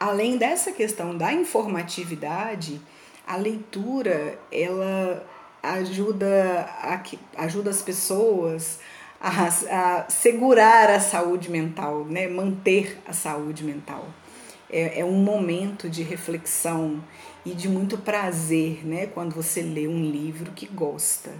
Além 0.00 0.36
dessa 0.36 0.72
questão 0.72 1.16
da 1.16 1.32
informatividade, 1.32 2.80
a 3.24 3.36
leitura 3.36 4.40
ela 4.50 5.24
ajuda, 5.62 6.68
a, 6.82 7.00
ajuda 7.44 7.70
as 7.70 7.80
pessoas 7.80 8.80
a, 9.22 9.46
a 9.46 10.10
segurar 10.10 10.90
a 10.90 10.98
saúde 10.98 11.48
mental, 11.48 12.04
né? 12.04 12.26
manter 12.26 12.98
a 13.06 13.12
saúde 13.12 13.62
mental. 13.62 14.08
É, 14.68 15.00
é 15.00 15.04
um 15.04 15.22
momento 15.22 15.88
de 15.88 16.02
reflexão 16.02 17.02
e 17.46 17.54
de 17.54 17.68
muito 17.68 17.96
prazer 17.96 18.84
né? 18.84 19.06
quando 19.06 19.32
você 19.32 19.62
lê 19.62 19.86
um 19.86 20.02
livro 20.02 20.50
que 20.50 20.66
gosta. 20.66 21.30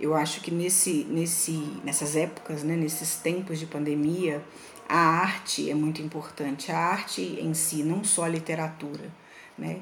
Eu 0.00 0.14
acho 0.14 0.40
que 0.40 0.50
nesse, 0.50 1.04
nesse, 1.10 1.52
nessas 1.84 2.16
épocas, 2.16 2.62
né? 2.62 2.74
nesses 2.74 3.16
tempos 3.16 3.58
de 3.58 3.66
pandemia, 3.66 4.42
a 4.88 4.96
arte 4.98 5.68
é 5.70 5.74
muito 5.74 6.00
importante. 6.00 6.72
A 6.72 6.78
arte 6.78 7.20
em 7.20 7.52
si, 7.52 7.82
não 7.82 8.02
só 8.02 8.24
a 8.24 8.28
literatura. 8.28 9.12
Né? 9.58 9.80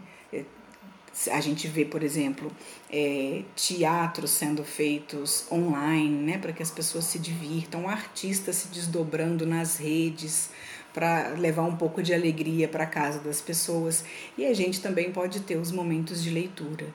A 1.31 1.41
gente 1.41 1.67
vê, 1.67 1.85
por 1.85 2.03
exemplo, 2.03 2.53
é, 2.91 3.43
teatros 3.55 4.31
sendo 4.31 4.63
feitos 4.63 5.47
online, 5.51 6.33
né, 6.33 6.39
para 6.39 6.53
que 6.53 6.63
as 6.63 6.71
pessoas 6.71 7.05
se 7.05 7.19
divirtam, 7.19 7.89
artistas 7.89 8.57
se 8.57 8.69
desdobrando 8.69 9.47
nas 9.47 9.79
redes 9.79 10.51
para 10.93 11.31
levar 11.31 11.63
um 11.63 11.77
pouco 11.77 12.03
de 12.03 12.15
alegria 12.15 12.69
para 12.69 12.87
casa 12.87 13.19
das 13.19 13.41
pessoas. 13.41 14.05
E 14.37 14.47
a 14.47 14.55
gente 14.55 14.81
também 14.81 15.11
pode 15.11 15.41
ter 15.41 15.57
os 15.57 15.73
momentos 15.73 16.23
de 16.23 16.31
leitura. 16.31 16.87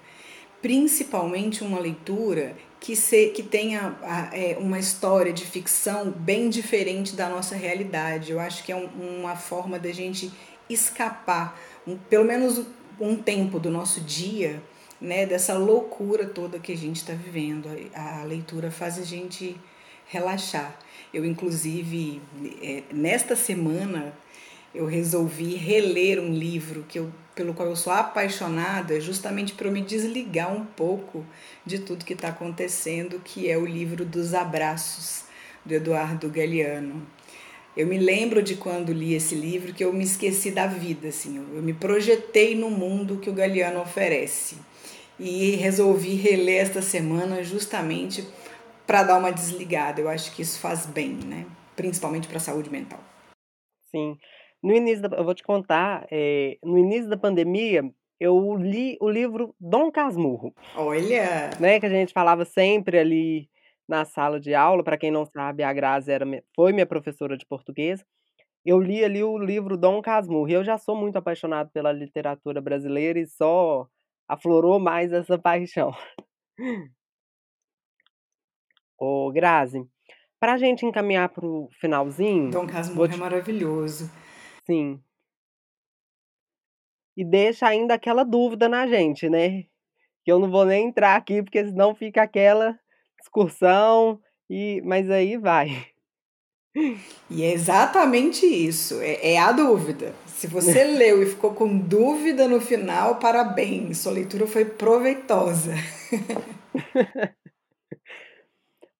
Principalmente 0.62 1.64
uma 1.64 1.80
leitura 1.80 2.56
que, 2.80 2.96
se, 2.96 3.28
que 3.28 3.44
tenha 3.44 3.96
é, 4.34 4.58
uma 4.60 4.80
história 4.80 5.32
de 5.32 5.46
ficção 5.46 6.12
bem 6.12 6.50
diferente 6.50 7.16
da 7.16 7.30
nossa 7.30 7.56
realidade. 7.56 8.32
Eu 8.32 8.40
acho 8.40 8.64
que 8.64 8.72
é 8.72 8.76
um, 8.76 8.88
uma 9.20 9.36
forma 9.36 9.78
da 9.78 9.92
gente 9.92 10.32
escapar, 10.68 11.60
um, 11.86 11.96
pelo 11.96 12.26
menos 12.26 12.66
um 13.02 13.16
tempo 13.16 13.60
do 13.60 13.70
nosso 13.72 14.00
dia, 14.02 14.62
né, 15.00 15.26
dessa 15.26 15.58
loucura 15.58 16.26
toda 16.26 16.60
que 16.60 16.72
a 16.72 16.78
gente 16.78 16.98
está 16.98 17.14
vivendo. 17.14 17.68
A, 17.94 18.24
leitura 18.24 18.70
faz 18.70 19.00
a 19.00 19.04
gente 19.04 19.56
relaxar. 20.08 20.78
Eu, 21.12 21.26
inclusive, 21.26 22.22
é, 22.62 22.84
nesta 22.94 23.36
semana, 23.36 24.14
eu 24.74 24.86
resolvi 24.86 25.56
reler 25.56 26.20
um 26.20 26.32
livro 26.32 26.86
que 26.88 27.00
eu, 27.00 27.12
pelo 27.34 27.54
qual 27.54 27.68
eu 27.68 27.76
sou 27.76 27.92
apaixonada, 27.92 29.02
justamente 29.02 29.54
para 29.54 29.72
me 29.72 29.82
desligar 29.82 30.54
um 30.54 30.64
pouco 30.64 31.26
de 31.66 31.80
tudo 31.80 32.06
que 32.06 32.14
está 32.14 32.28
acontecendo, 32.28 33.20
que 33.24 33.50
é 33.50 33.58
o 33.58 33.66
livro 33.66 34.06
dos 34.06 34.36
abraços, 34.36 35.24
do 35.66 35.74
Eduardo 35.74 36.30
Galeano. 36.30 37.06
Eu 37.76 37.88
me 37.88 37.98
lembro 37.98 38.44
de 38.44 38.56
quando 38.56 38.92
li 38.92 39.14
esse 39.14 39.34
livro 39.34 39.74
que 39.74 39.84
eu 39.84 39.94
me 39.94 40.04
esqueci 40.04 40.52
da 40.52 40.68
vida, 40.68 41.08
assim, 41.08 41.38
eu 41.38 41.62
me 41.62 41.74
projetei 41.74 42.54
no 42.54 42.70
mundo 42.70 43.18
que 43.18 43.30
o 43.30 43.34
Galeano 43.34 43.82
oferece. 43.82 44.58
E 45.18 45.56
resolvi 45.56 46.16
reler 46.16 46.62
esta 46.62 46.82
semana 46.82 47.44
justamente 47.44 48.28
para 48.86 49.04
dar 49.04 49.20
uma 49.20 49.32
desligada. 49.32 50.02
Eu 50.02 50.10
acho 50.10 50.36
que 50.36 50.42
isso 50.42 50.60
faz 50.60 50.86
bem, 50.86 51.14
né? 51.14 51.46
Principalmente 51.76 52.28
para 52.28 52.38
a 52.38 52.42
saúde 52.42 52.70
mental. 52.70 53.00
Sim. 53.90 54.18
No 54.62 54.76
início 54.76 55.08
da, 55.08 55.16
eu 55.16 55.24
vou 55.24 55.34
te 55.34 55.44
contar, 55.44 56.08
é, 56.12 56.58
no 56.64 56.78
início 56.78 57.10
da 57.10 57.18
pandemia, 57.18 57.84
eu 58.20 58.56
li 58.56 58.98
o 59.00 59.10
livro 59.10 59.56
Dom 59.60 59.92
Casmurro. 59.92 60.54
Olha! 60.76 61.52
Né, 61.60 61.80
que 61.80 61.86
a 61.86 61.90
gente 61.90 62.14
falava 62.14 62.44
sempre 62.46 63.00
ali 63.00 63.51
na 63.92 64.06
sala 64.06 64.40
de 64.40 64.56
aula. 64.56 64.84
Para 64.84 64.98
quem 64.98 65.12
não 65.12 65.26
sabe, 65.26 65.64
a 65.64 65.74
Grazi 65.74 66.12
era, 66.12 66.26
foi 66.56 66.72
minha 66.72 66.86
professora 66.86 67.38
de 67.38 67.46
português. 67.46 68.04
Eu 68.66 68.80
li 68.80 69.04
ali 69.04 69.22
o 69.24 69.38
livro 69.38 69.78
Dom 69.78 70.02
Casmurro. 70.02 70.50
E 70.50 70.54
eu 70.54 70.64
já 70.64 70.78
sou 70.78 70.96
muito 70.96 71.18
apaixonado 71.18 71.70
pela 71.72 71.92
literatura 71.92 72.62
brasileira 72.62 73.20
e 73.20 73.28
só 73.28 73.86
aflorou 74.28 74.80
mais 74.80 75.12
essa 75.12 75.38
paixão. 75.38 75.92
Ô, 78.98 79.32
Grazi, 79.32 79.86
Para 80.40 80.54
a 80.54 80.58
gente 80.58 80.86
encaminhar 80.86 81.30
para 81.30 81.46
o 81.46 81.68
finalzinho. 81.80 82.50
Dom 82.50 82.66
Casmurro 82.66 83.10
te... 83.10 83.16
é 83.16 83.18
maravilhoso. 83.18 84.10
Sim. 84.66 85.04
E 87.18 87.26
deixa 87.26 87.68
ainda 87.68 87.96
aquela 87.96 88.24
dúvida 88.24 88.70
na 88.70 88.88
gente, 88.88 89.30
né? 89.30 89.64
Que 90.24 90.32
eu 90.32 90.40
não 90.40 90.50
vou 90.50 90.66
nem 90.66 90.88
entrar 90.88 91.16
aqui, 91.18 91.44
porque 91.44 91.66
senão 91.66 91.94
fica 91.94 92.22
aquela 92.22 92.80
discussão, 93.22 94.20
e 94.50 94.82
mas 94.84 95.10
aí 95.10 95.38
vai. 95.38 95.88
E 97.30 97.44
é 97.44 97.52
exatamente 97.52 98.46
isso, 98.46 99.02
é, 99.02 99.34
é 99.34 99.40
a 99.40 99.52
dúvida. 99.52 100.14
Se 100.26 100.48
você 100.48 100.84
leu 100.98 101.22
e 101.22 101.26
ficou 101.26 101.54
com 101.54 101.78
dúvida 101.78 102.48
no 102.48 102.60
final, 102.60 103.20
parabéns, 103.20 104.00
sua 104.00 104.14
leitura 104.14 104.48
foi 104.48 104.66
proveitosa. 104.66 105.74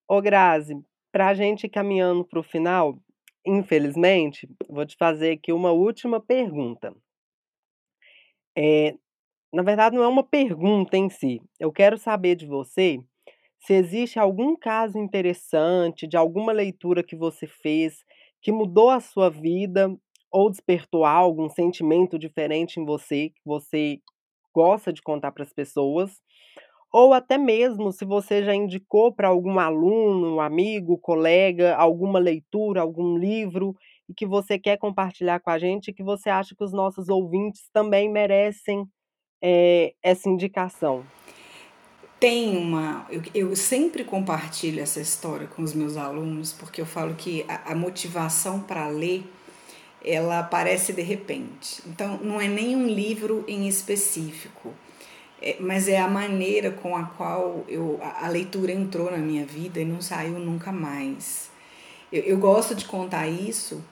Ô 0.08 0.22
Grazi, 0.22 0.78
para 1.12 1.30
a 1.30 1.34
gente 1.34 1.70
caminhando 1.70 2.26
para 2.26 2.40
o 2.40 2.44
final, 2.44 3.00
infelizmente, 3.46 4.50
vou 4.70 4.86
te 4.86 4.98
fazer 4.98 5.32
aqui 5.32 5.54
uma 5.54 5.72
última 5.72 6.20
pergunta. 6.20 6.94
É, 8.58 8.94
na 9.54 9.64
verdade, 9.64 9.96
não 9.96 10.04
é 10.04 10.08
uma 10.08 10.24
pergunta 10.24 10.98
em 10.98 11.10
si. 11.10 11.42
Eu 11.60 11.72
quero 11.72 11.98
saber 11.98 12.36
de 12.36 12.46
você 12.46 13.00
se 13.62 13.74
existe 13.74 14.20
algum 14.20 14.56
caso 14.56 14.98
interessante 14.98 16.08
de 16.08 16.18
alguma 16.18 16.52
leitura 16.52 17.04
que 17.04 17.16
você 17.16 17.46
fez 17.46 18.04
que 18.42 18.52
mudou 18.52 18.90
a 18.90 19.00
sua 19.00 19.30
vida 19.30 19.96
ou 20.32 20.50
despertou 20.50 21.06
algo, 21.06 21.46
um 21.46 21.50
sentimento 21.50 22.18
diferente 22.18 22.80
em 22.80 22.86
você 22.86 23.30
que 23.30 23.42
você 23.46 24.00
gosta 24.54 24.92
de 24.92 25.02
contar 25.02 25.32
para 25.32 25.44
as 25.44 25.54
pessoas, 25.54 26.20
ou 26.92 27.14
até 27.14 27.38
mesmo 27.38 27.92
se 27.92 28.04
você 28.04 28.44
já 28.44 28.54
indicou 28.54 29.14
para 29.14 29.28
algum 29.28 29.60
aluno, 29.60 30.40
amigo, 30.40 30.98
colega, 30.98 31.76
alguma 31.76 32.20
leitura, 32.20 32.82
algum 32.82 33.16
livro 33.16 33.76
e 34.10 34.14
que 34.14 34.26
você 34.26 34.58
quer 34.58 34.78
compartilhar 34.78 35.40
com 35.40 35.52
a 35.52 35.60
gente, 35.60 35.94
que 35.94 36.04
você 36.04 36.30
acha 36.30 36.56
que 36.56 36.64
os 36.64 36.74
nossos 36.74 37.08
ouvintes 37.10 37.70
também 37.72 38.10
merecem 38.10 38.86
é, 39.42 39.94
essa 40.02 40.28
indicação 40.28 41.06
tem 42.22 42.56
uma. 42.56 43.08
Eu, 43.10 43.24
eu, 43.34 43.56
sempre 43.56 44.04
compartilho 44.04 44.80
essa 44.80 45.02
história 45.02 45.48
com 45.48 45.64
os 45.64 45.74
meus 45.74 45.98
alunos, 45.98 46.54
porque 46.54 46.80
eu 46.80 46.86
falo 46.86 47.16
que 47.16 47.44
a, 47.50 47.72
a 47.72 47.76
motivação 47.76 48.60
para 48.60 48.88
ler 48.88 49.26
ela 50.06 50.38
aparece 50.38 50.94
de 50.94 51.02
repente. 51.02 51.82
Então, 51.88 52.20
não 52.22 52.40
é 52.40 52.48
nenhum 52.48 52.88
livro 52.88 53.44
em 53.48 53.68
específico, 53.68 54.72
é, 55.42 55.58
mas 55.60 55.88
é 55.88 56.00
a 56.00 56.08
maneira 56.08 56.70
com 56.70 56.96
a 56.96 57.06
qual 57.06 57.66
eu, 57.68 58.00
a, 58.04 58.28
a, 58.28 58.30
leitura 58.30 58.72
entrou 58.72 59.10
na 59.10 59.18
minha 59.18 59.44
vida 59.44 59.80
e 59.82 59.86
não 59.86 60.00
saiu 60.00 60.38
nunca 60.38 60.72
mais. 60.72 61.50
Eu, 62.14 62.22
eu 62.22 62.38
gosto 62.38 62.76
de 62.76 62.86
contar 62.86 63.28
isso 63.28 63.84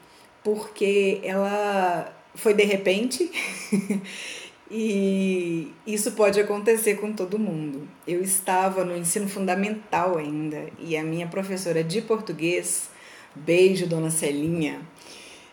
porque 0.43 1.19
ela 1.23 2.15
foi 2.35 2.53
de 2.53 2.63
repente 2.63 3.31
E 4.71 5.73
isso 5.85 6.11
pode 6.11 6.39
acontecer 6.39 6.95
com 6.95 7.11
todo 7.11 7.39
mundo. 7.39 7.87
Eu 8.07 8.21
estava 8.21 8.85
no 8.85 8.95
ensino 8.95 9.27
fundamental 9.27 10.17
ainda 10.17 10.67
e 10.77 10.95
a 10.95 11.03
minha 11.03 11.27
professora 11.27 11.83
de 11.83 12.01
português, 12.01 12.89
beijo, 13.33 13.87
dona 13.87 14.11
Celinha, 14.11 14.81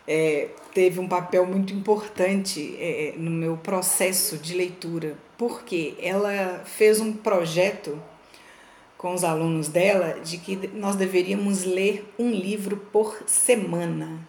é, 0.07 0.49
teve 0.73 0.99
um 0.99 1.07
papel 1.07 1.45
muito 1.45 1.73
importante 1.73 2.77
é, 2.79 3.13
no 3.17 3.31
meu 3.31 3.57
processo 3.57 4.37
de 4.37 4.53
leitura, 4.53 5.17
porque 5.37 5.95
ela 5.99 6.63
fez 6.65 6.99
um 6.99 7.11
projeto 7.11 7.99
com 8.97 9.13
os 9.13 9.23
alunos 9.23 9.67
dela 9.67 10.19
de 10.23 10.37
que 10.37 10.55
nós 10.73 10.95
deveríamos 10.95 11.63
ler 11.63 12.07
um 12.17 12.31
livro 12.31 12.77
por 12.91 13.23
semana. 13.25 14.19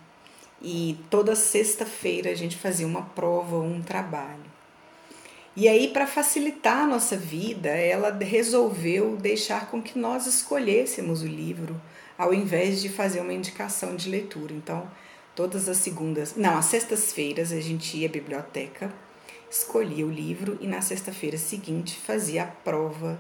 E 0.61 0.99
toda 1.09 1.37
sexta-feira 1.37 2.31
a 2.31 2.35
gente 2.35 2.57
fazia 2.57 2.87
uma 2.87 3.03
prova, 3.03 3.59
um 3.59 3.81
trabalho. 3.81 4.48
E 5.61 5.67
aí, 5.67 5.89
para 5.89 6.07
facilitar 6.07 6.85
a 6.85 6.87
nossa 6.87 7.17
vida, 7.17 7.69
ela 7.69 8.17
resolveu 8.17 9.17
deixar 9.17 9.69
com 9.69 9.83
que 9.83 9.99
nós 9.99 10.25
escolhêssemos 10.25 11.23
o 11.23 11.27
livro, 11.27 11.75
ao 12.17 12.33
invés 12.33 12.81
de 12.81 12.89
fazer 12.89 13.21
uma 13.21 13.33
indicação 13.33 13.97
de 13.97 14.09
leitura. 14.09 14.55
Então, 14.55 14.89
todas 15.35 15.69
as 15.69 15.79
segundas, 15.79 16.37
não, 16.37 16.57
às 16.57 16.67
sextas-feiras 16.67 17.51
a 17.51 17.61
gente 17.61 17.97
ia 17.97 18.07
à 18.07 18.09
biblioteca, 18.09 18.95
escolhia 19.51 20.07
o 20.07 20.13
livro 20.13 20.57
e 20.61 20.69
na 20.69 20.81
sexta-feira 20.81 21.37
seguinte 21.37 21.99
fazia 21.99 22.45
a 22.45 22.47
prova 22.47 23.19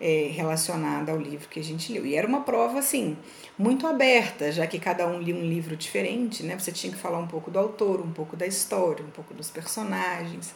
é, 0.00 0.28
relacionada 0.32 1.12
ao 1.12 1.18
livro 1.18 1.48
que 1.48 1.60
a 1.60 1.64
gente 1.64 1.92
leu. 1.92 2.04
E 2.04 2.16
era 2.16 2.26
uma 2.26 2.40
prova, 2.40 2.80
assim, 2.80 3.16
muito 3.56 3.86
aberta, 3.86 4.50
já 4.50 4.66
que 4.66 4.80
cada 4.80 5.06
um 5.06 5.20
lia 5.20 5.36
um 5.36 5.48
livro 5.48 5.76
diferente, 5.76 6.42
né? 6.42 6.58
Você 6.58 6.72
tinha 6.72 6.92
que 6.92 6.98
falar 6.98 7.18
um 7.18 7.28
pouco 7.28 7.52
do 7.52 7.58
autor, 7.60 8.00
um 8.00 8.10
pouco 8.10 8.36
da 8.36 8.48
história, 8.48 9.04
um 9.04 9.10
pouco 9.10 9.32
dos 9.32 9.48
personagens. 9.48 10.52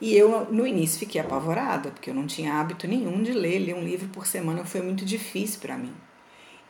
E 0.00 0.16
eu, 0.16 0.46
no 0.52 0.66
início, 0.66 0.98
fiquei 0.98 1.20
apavorada, 1.20 1.90
porque 1.90 2.10
eu 2.10 2.14
não 2.14 2.26
tinha 2.26 2.54
hábito 2.54 2.86
nenhum 2.86 3.22
de 3.22 3.32
ler. 3.32 3.58
Ler 3.58 3.74
um 3.74 3.82
livro 3.82 4.08
por 4.08 4.26
semana 4.26 4.64
foi 4.64 4.80
muito 4.80 5.04
difícil 5.04 5.60
para 5.60 5.76
mim. 5.76 5.94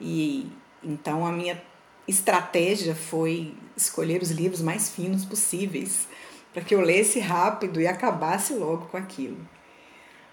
E 0.01 0.51
então 0.83 1.27
a 1.27 1.33
minha 1.33 1.61
estratégia 2.07 2.95
foi 2.95 3.55
escolher 3.77 4.23
os 4.23 4.31
livros 4.31 4.63
mais 4.63 4.89
finos 4.89 5.25
possíveis, 5.25 6.09
para 6.55 6.63
que 6.63 6.75
eu 6.75 6.81
lesse 6.81 7.21
rápido 7.21 7.81
e 7.81 7.87
acabasse 7.87 8.55
logo 8.55 8.87
com 8.87 8.97
aquilo. 8.97 9.39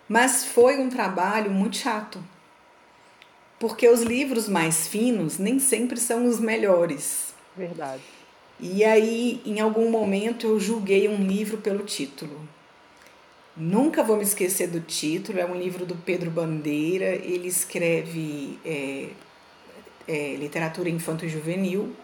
Mas 0.08 0.45
foi 0.45 0.77
um 0.77 0.89
trabalho 0.89 1.51
muito 1.51 1.77
chato, 1.77 2.23
porque 3.60 3.89
os 3.89 4.01
livros 4.01 4.47
mais 4.47 4.88
finos 4.88 5.38
nem 5.38 5.60
sempre 5.60 5.99
são 5.99 6.25
os 6.27 6.39
melhores. 6.39 7.34
Verdade. 7.58 8.03
E 8.60 8.86
aí, 8.86 9.41
em 9.45 9.60
algum 9.60 9.89
momento, 9.89 10.47
eu 10.47 10.60
julguei 10.60 11.10
um 11.10 11.25
livro 11.27 11.58
pelo 11.58 11.84
título. 11.84 12.39
Nunca 13.58 14.04
vou 14.04 14.18
me 14.18 14.24
esquecer 14.24 14.68
do 14.68 14.82
título, 14.82 15.39
é 15.39 15.46
um 15.46 15.56
livro 15.56 15.86
do 15.86 15.96
Pedro 15.96 16.30
Bandeira, 16.30 17.15
ele 17.15 17.48
escreve 17.48 18.60
é, 18.65 19.10
é, 20.06 20.36
literatura 20.36 20.89
infanto-juvenil, 20.89 21.96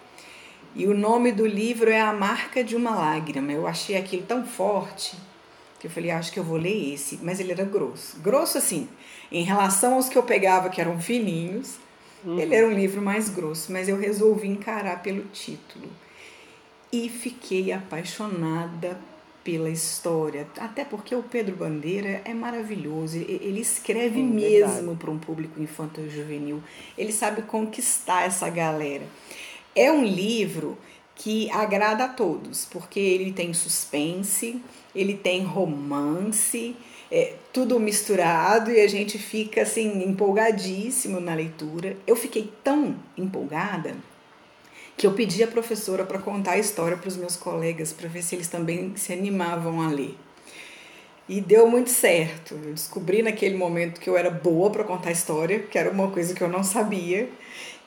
e 0.74 0.88
o 0.88 0.94
nome 0.94 1.34
do 1.34 1.46
livro 1.46 1.90
é 1.90 2.00
A 2.00 2.14
Marca 2.14 2.64
de 2.64 2.74
uma 2.76 2.96
Lágrima. 2.96 3.52
Eu 3.52 3.68
achei 3.68 3.98
aquilo 3.98 4.24
tão 4.24 4.46
forte 4.46 5.18
que 5.78 5.88
eu 5.88 5.92
falei, 5.92 6.12
acho 6.12 6.32
que 6.32 6.40
eu 6.40 6.44
vou 6.44 6.58
ler 6.58 6.94
esse, 6.94 7.20
mas 7.22 7.40
ele 7.42 7.52
era 7.52 7.66
grosso. 7.66 8.18
Grosso 8.20 8.58
assim, 8.58 8.88
em 9.30 9.44
relação 9.44 9.96
aos 9.96 10.08
que 10.08 10.18
eu 10.18 10.24
pegava 10.24 10.70
que 10.70 10.80
eram 10.80 11.02
fininhos, 11.02 11.76
uhum. 12.24 12.40
ele 12.40 12.56
era 12.56 12.68
um 12.68 12.72
livro 12.72 13.02
mais 13.02 13.28
grosso, 13.28 13.74
mas 13.74 13.90
eu 13.90 13.98
resolvi 13.98 14.48
encarar 14.48 15.02
pelo 15.02 15.24
título. 15.24 15.90
E 16.94 17.10
fiquei 17.10 17.74
apaixonada 17.74 18.98
pela 19.43 19.69
história, 19.69 20.47
até 20.58 20.86
porque 20.86 21.15
o 21.15 21.23
Pedro 21.23 21.56
Bandeira 21.56 22.21
é 22.25 22.34
maravilhoso, 22.34 23.17
ele 23.17 23.62
escreve 23.62 24.15
Sim, 24.15 24.23
mesmo 24.23 24.95
para 24.95 25.10
um 25.10 25.17
público 25.17 25.62
infantil 25.62 26.10
juvenil, 26.10 26.62
ele 26.97 27.12
sabe 27.12 27.41
conquistar 27.41 28.23
essa 28.23 28.49
galera. 28.49 29.06
É 29.75 29.91
um 29.91 30.04
livro 30.04 30.77
que 31.15 31.49
agrada 31.51 32.06
a 32.06 32.08
todos, 32.08 32.65
porque 32.65 32.99
ele 32.99 33.32
tem 33.32 33.54
suspense, 33.54 34.62
ele 34.95 35.15
tem 35.15 35.43
romance, 35.43 36.75
é, 37.12 37.36
tudo 37.51 37.80
misturado 37.80 38.71
e 38.71 38.80
a 38.80 38.88
gente 38.88 39.17
fica 39.17 39.63
assim 39.63 40.04
empolgadíssimo 40.04 41.19
na 41.19 41.34
leitura. 41.34 41.97
Eu 42.08 42.15
fiquei 42.15 42.51
tão 42.63 42.95
empolgada 43.17 43.95
que 45.02 45.08
eu 45.08 45.14
pedi 45.14 45.42
à 45.42 45.48
professora 45.48 46.06
para 46.06 46.20
contar 46.20 46.52
a 46.52 46.58
história 46.60 46.96
para 46.96 47.08
os 47.08 47.18
meus 47.18 47.36
colegas, 47.36 47.92
para 47.92 48.08
ver 48.08 48.22
se 48.22 48.36
eles 48.36 48.48
também 48.48 48.96
se 48.96 49.12
animavam 49.12 49.82
a 49.82 49.88
ler. 49.90 50.16
E 51.28 51.42
deu 51.42 51.68
muito 51.68 51.90
certo. 51.90 52.54
Eu 52.54 52.72
descobri 52.72 53.24
naquele 53.24 53.58
momento 53.58 54.00
que 54.00 54.08
eu 54.08 54.16
era 54.16 54.30
boa 54.30 54.70
para 54.70 54.84
contar 54.84 55.10
história, 55.10 55.58
que 55.58 55.76
era 55.76 55.90
uma 55.90 56.12
coisa 56.12 56.36
que 56.36 56.44
eu 56.44 56.48
não 56.48 56.64
sabia. 56.64 57.28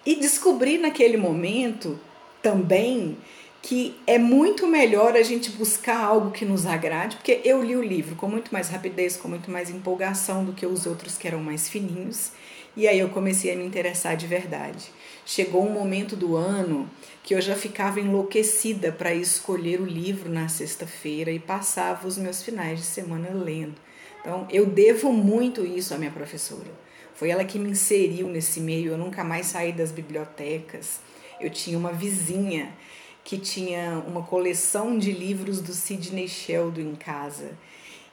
E 0.04 0.16
descobri 0.16 0.76
naquele 0.76 1.16
momento 1.16 2.00
também 2.42 3.16
que 3.62 3.94
é 4.08 4.18
muito 4.18 4.66
melhor 4.66 5.14
a 5.14 5.22
gente 5.22 5.52
buscar 5.52 6.00
algo 6.00 6.32
que 6.32 6.44
nos 6.44 6.66
agrade, 6.66 7.14
porque 7.14 7.40
eu 7.44 7.62
li 7.62 7.76
o 7.76 7.82
livro 7.82 8.16
com 8.16 8.26
muito 8.26 8.52
mais 8.52 8.70
rapidez, 8.70 9.16
com 9.16 9.28
muito 9.28 9.48
mais 9.52 9.70
empolgação 9.70 10.44
do 10.44 10.52
que 10.52 10.66
os 10.66 10.84
outros 10.84 11.16
que 11.16 11.28
eram 11.28 11.38
mais 11.38 11.68
fininhos, 11.68 12.32
e 12.76 12.88
aí 12.88 12.98
eu 12.98 13.08
comecei 13.08 13.52
a 13.52 13.56
me 13.56 13.64
interessar 13.64 14.16
de 14.16 14.26
verdade. 14.26 14.90
Chegou 15.24 15.64
um 15.66 15.72
momento 15.72 16.16
do 16.16 16.36
ano 16.36 16.88
que 17.22 17.34
eu 17.34 17.40
já 17.40 17.54
ficava 17.54 18.00
enlouquecida 18.00 18.92
para 18.92 19.14
escolher 19.14 19.80
o 19.80 19.86
livro 19.86 20.28
na 20.28 20.48
sexta-feira 20.48 21.30
e 21.30 21.38
passava 21.38 22.06
os 22.06 22.18
meus 22.18 22.42
finais 22.42 22.80
de 22.80 22.84
semana 22.84 23.30
lendo. 23.30 23.76
Então, 24.20 24.46
eu 24.50 24.66
devo 24.66 25.12
muito 25.12 25.64
isso 25.64 25.94
à 25.94 25.98
minha 25.98 26.10
professora. 26.10 26.70
Foi 27.14 27.30
ela 27.30 27.44
que 27.44 27.58
me 27.58 27.70
inseriu 27.70 28.28
nesse 28.28 28.60
meio. 28.60 28.92
Eu 28.92 28.98
nunca 28.98 29.22
mais 29.22 29.46
saí 29.46 29.72
das 29.72 29.92
bibliotecas. 29.92 31.00
Eu 31.40 31.50
tinha 31.50 31.78
uma 31.78 31.92
vizinha 31.92 32.74
que 33.22 33.38
tinha 33.38 34.02
uma 34.06 34.22
coleção 34.22 34.98
de 34.98 35.12
livros 35.12 35.60
do 35.60 35.72
Sidney 35.72 36.28
Sheldon 36.28 36.80
em 36.80 36.94
casa. 36.94 37.52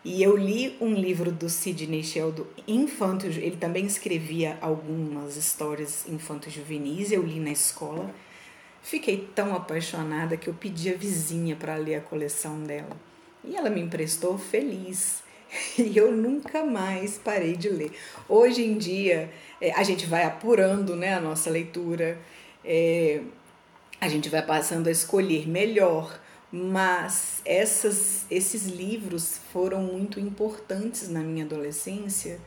E 0.03 0.23
eu 0.23 0.35
li 0.35 0.75
um 0.81 0.95
livro 0.95 1.31
do 1.31 1.47
Sidney 1.47 2.03
Sheldon, 2.03 2.45
Infanto, 2.67 3.27
ele 3.27 3.57
também 3.57 3.85
escrevia 3.85 4.57
algumas 4.59 5.37
histórias 5.37 6.07
infanto-juvenis, 6.07 7.11
eu 7.11 7.21
li 7.21 7.39
na 7.39 7.51
escola. 7.51 8.09
Fiquei 8.81 9.29
tão 9.35 9.55
apaixonada 9.55 10.35
que 10.35 10.47
eu 10.47 10.55
pedi 10.55 10.91
a 10.91 10.97
vizinha 10.97 11.55
para 11.55 11.75
ler 11.75 11.95
a 11.95 12.01
coleção 12.01 12.63
dela. 12.63 12.97
E 13.43 13.55
ela 13.55 13.69
me 13.69 13.81
emprestou 13.81 14.37
feliz. 14.37 15.21
E 15.77 15.97
eu 15.97 16.13
nunca 16.13 16.63
mais 16.63 17.17
parei 17.17 17.57
de 17.57 17.67
ler. 17.67 17.91
Hoje 18.29 18.63
em 18.63 18.77
dia, 18.77 19.29
é, 19.59 19.73
a 19.73 19.83
gente 19.83 20.05
vai 20.05 20.23
apurando 20.23 20.95
né, 20.95 21.13
a 21.13 21.19
nossa 21.19 21.49
leitura, 21.49 22.17
é, 22.63 23.21
a 23.99 24.07
gente 24.07 24.29
vai 24.29 24.41
passando 24.41 24.87
a 24.87 24.91
escolher 24.91 25.49
melhor 25.49 26.17
mas 26.51 27.41
essas, 27.45 28.25
esses 28.29 28.65
livros 28.65 29.39
foram 29.53 29.81
muito 29.81 30.19
importantes 30.19 31.07
na 31.07 31.21
minha 31.21 31.45
adolescência 31.45 32.39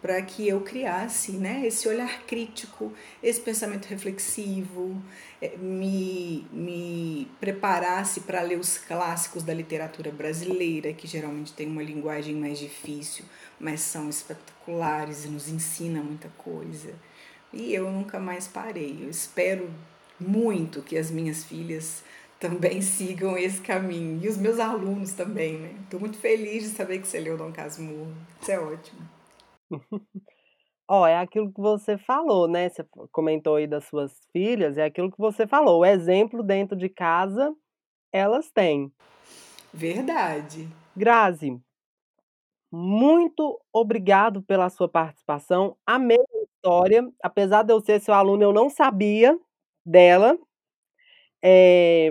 para 0.00 0.20
que 0.22 0.48
eu 0.48 0.62
criasse 0.62 1.32
né, 1.32 1.66
esse 1.66 1.86
olhar 1.86 2.22
crítico, 2.22 2.92
esse 3.22 3.40
pensamento 3.40 3.86
reflexivo, 3.86 5.00
é, 5.42 5.56
me, 5.58 6.46
me 6.50 7.28
preparasse 7.38 8.20
para 8.20 8.40
ler 8.40 8.58
os 8.58 8.78
clássicos 8.78 9.42
da 9.42 9.52
literatura 9.52 10.10
brasileira, 10.10 10.92
que 10.94 11.06
geralmente 11.06 11.52
tem 11.52 11.66
uma 11.66 11.82
linguagem 11.82 12.34
mais 12.34 12.58
difícil, 12.58 13.26
mas 13.58 13.82
são 13.82 14.08
espetaculares 14.08 15.26
e 15.26 15.28
nos 15.28 15.48
ensina 15.48 16.02
muita 16.02 16.28
coisa. 16.38 16.94
E 17.52 17.74
eu 17.74 17.90
nunca 17.90 18.18
mais 18.18 18.48
parei. 18.48 19.00
Eu 19.02 19.10
espero 19.10 19.68
muito 20.18 20.80
que 20.80 20.96
as 20.96 21.10
minhas 21.10 21.44
filhas 21.44 22.02
também 22.40 22.80
sigam 22.82 23.36
esse 23.36 23.60
caminho. 23.60 24.20
E 24.22 24.28
os 24.28 24.36
meus 24.36 24.58
alunos 24.58 25.12
também, 25.12 25.58
né? 25.58 25.74
Estou 25.84 26.00
muito 26.00 26.18
feliz 26.18 26.64
de 26.64 26.70
saber 26.70 27.00
que 27.00 27.06
você 27.06 27.20
leu 27.20 27.36
Dom 27.36 27.52
Casmurro. 27.52 28.12
Isso 28.40 28.50
é 28.50 28.58
ótimo. 28.58 29.00
Ó, 30.88 31.06
é 31.06 31.16
aquilo 31.16 31.52
que 31.52 31.60
você 31.60 31.96
falou, 31.96 32.48
né? 32.48 32.68
Você 32.68 32.84
comentou 33.12 33.54
aí 33.54 33.66
das 33.68 33.84
suas 33.84 34.12
filhas, 34.32 34.76
é 34.76 34.84
aquilo 34.84 35.08
que 35.08 35.18
você 35.18 35.46
falou. 35.46 35.80
O 35.80 35.84
exemplo 35.84 36.42
dentro 36.42 36.76
de 36.76 36.88
casa, 36.88 37.54
elas 38.12 38.50
têm. 38.50 38.92
Verdade. 39.72 40.68
Grazi, 40.96 41.62
muito 42.72 43.60
obrigado 43.72 44.42
pela 44.42 44.70
sua 44.70 44.88
participação. 44.88 45.76
Amei 45.84 46.18
a 46.18 46.42
história. 46.44 47.08
Apesar 47.22 47.64
de 47.64 47.72
eu 47.72 47.80
ser 47.80 48.00
seu 48.00 48.14
aluno, 48.14 48.44
eu 48.44 48.52
não 48.52 48.70
sabia 48.70 49.36
dela. 49.84 50.38
É, 51.42 52.10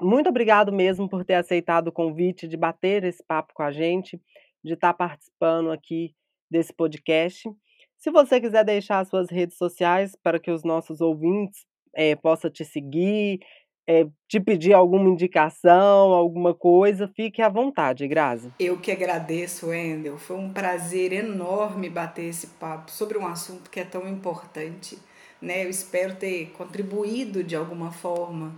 muito 0.00 0.28
obrigado 0.28 0.72
mesmo 0.72 1.08
por 1.08 1.24
ter 1.24 1.34
aceitado 1.34 1.88
o 1.88 1.92
convite 1.92 2.48
de 2.48 2.56
bater 2.56 3.04
esse 3.04 3.22
papo 3.22 3.52
com 3.54 3.62
a 3.62 3.70
gente, 3.70 4.20
de 4.64 4.74
estar 4.74 4.94
participando 4.94 5.70
aqui 5.70 6.14
desse 6.50 6.72
podcast. 6.72 7.50
Se 7.98 8.10
você 8.10 8.40
quiser 8.40 8.64
deixar 8.64 9.04
suas 9.04 9.30
redes 9.30 9.58
sociais 9.58 10.16
para 10.22 10.38
que 10.38 10.50
os 10.50 10.64
nossos 10.64 11.00
ouvintes 11.00 11.66
é, 11.94 12.16
possam 12.16 12.50
te 12.50 12.64
seguir, 12.64 13.40
é, 13.86 14.06
te 14.28 14.40
pedir 14.40 14.72
alguma 14.72 15.08
indicação, 15.08 16.12
alguma 16.12 16.54
coisa, 16.54 17.08
fique 17.08 17.42
à 17.42 17.48
vontade, 17.48 18.06
Grazi. 18.08 18.50
Eu 18.58 18.80
que 18.80 18.90
agradeço, 18.90 19.68
Wendel. 19.68 20.16
Foi 20.16 20.36
um 20.36 20.52
prazer 20.52 21.12
enorme 21.12 21.90
bater 21.90 22.26
esse 22.26 22.46
papo 22.46 22.90
sobre 22.90 23.18
um 23.18 23.26
assunto 23.26 23.68
que 23.68 23.80
é 23.80 23.84
tão 23.84 24.08
importante 24.08 24.96
né? 25.40 25.64
Eu 25.64 25.70
espero 25.70 26.16
ter 26.16 26.52
contribuído 26.56 27.42
de 27.42 27.56
alguma 27.56 27.90
forma 27.90 28.54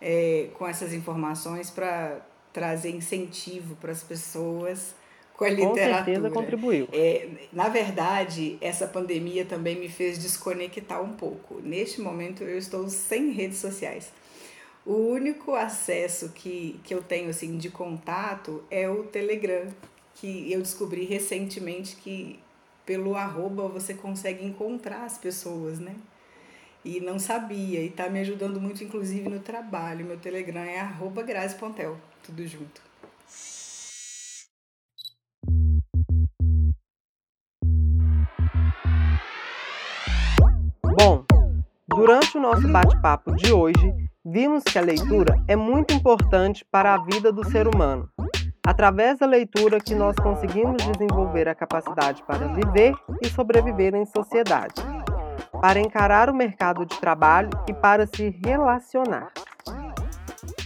é, 0.00 0.48
com 0.54 0.66
essas 0.66 0.92
informações 0.92 1.70
para 1.70 2.20
trazer 2.52 2.90
incentivo 2.90 3.76
para 3.76 3.92
as 3.92 4.02
pessoas 4.02 4.94
com 5.36 5.44
a 5.44 5.48
literatura. 5.48 5.98
Com 5.98 6.04
certeza 6.04 6.30
contribuiu. 6.30 6.88
É, 6.92 7.28
na 7.52 7.68
verdade, 7.68 8.58
essa 8.60 8.86
pandemia 8.86 9.44
também 9.44 9.78
me 9.78 9.88
fez 9.88 10.18
desconectar 10.18 11.02
um 11.02 11.12
pouco. 11.12 11.60
Neste 11.62 12.00
momento, 12.00 12.44
eu 12.44 12.58
estou 12.58 12.88
sem 12.88 13.30
redes 13.30 13.58
sociais. 13.58 14.12
O 14.84 14.94
único 14.94 15.54
acesso 15.54 16.30
que, 16.30 16.80
que 16.82 16.92
eu 16.92 17.02
tenho 17.02 17.30
assim 17.30 17.56
de 17.56 17.70
contato 17.70 18.64
é 18.70 18.88
o 18.88 19.04
Telegram, 19.04 19.68
que 20.14 20.52
eu 20.52 20.60
descobri 20.60 21.04
recentemente 21.04 21.96
que 21.96 22.38
pelo 22.84 23.14
arroba 23.14 23.68
você 23.68 23.94
consegue 23.94 24.44
encontrar 24.44 25.04
as 25.04 25.16
pessoas, 25.16 25.78
né? 25.78 25.94
E 26.84 27.00
não 27.00 27.18
sabia 27.18 27.80
e 27.80 27.86
está 27.86 28.08
me 28.08 28.20
ajudando 28.20 28.60
muito 28.60 28.82
inclusive 28.82 29.28
no 29.28 29.40
trabalho. 29.40 30.04
Meu 30.04 30.18
Telegram 30.18 30.62
é 30.62 30.80
arroba 30.80 31.24
tudo 32.22 32.46
junto. 32.46 32.80
Bom, 40.98 41.24
durante 41.88 42.36
o 42.36 42.40
nosso 42.40 42.68
bate-papo 42.68 43.34
de 43.34 43.52
hoje, 43.52 43.92
vimos 44.24 44.62
que 44.62 44.78
a 44.78 44.82
leitura 44.82 45.42
é 45.48 45.56
muito 45.56 45.94
importante 45.94 46.64
para 46.70 46.94
a 46.94 47.04
vida 47.04 47.32
do 47.32 47.44
ser 47.44 47.66
humano. 47.66 48.08
Através 48.64 49.18
da 49.18 49.26
leitura 49.26 49.80
que 49.80 49.94
nós 49.94 50.14
conseguimos 50.16 50.76
desenvolver 50.84 51.48
a 51.48 51.54
capacidade 51.54 52.22
para 52.24 52.46
viver 52.48 52.94
e 53.20 53.28
sobreviver 53.28 53.94
em 53.94 54.06
sociedade 54.06 54.91
para 55.62 55.78
encarar 55.78 56.28
o 56.28 56.34
mercado 56.34 56.84
de 56.84 56.98
trabalho 56.98 57.48
e 57.68 57.72
para 57.72 58.04
se 58.04 58.36
relacionar. 58.44 59.30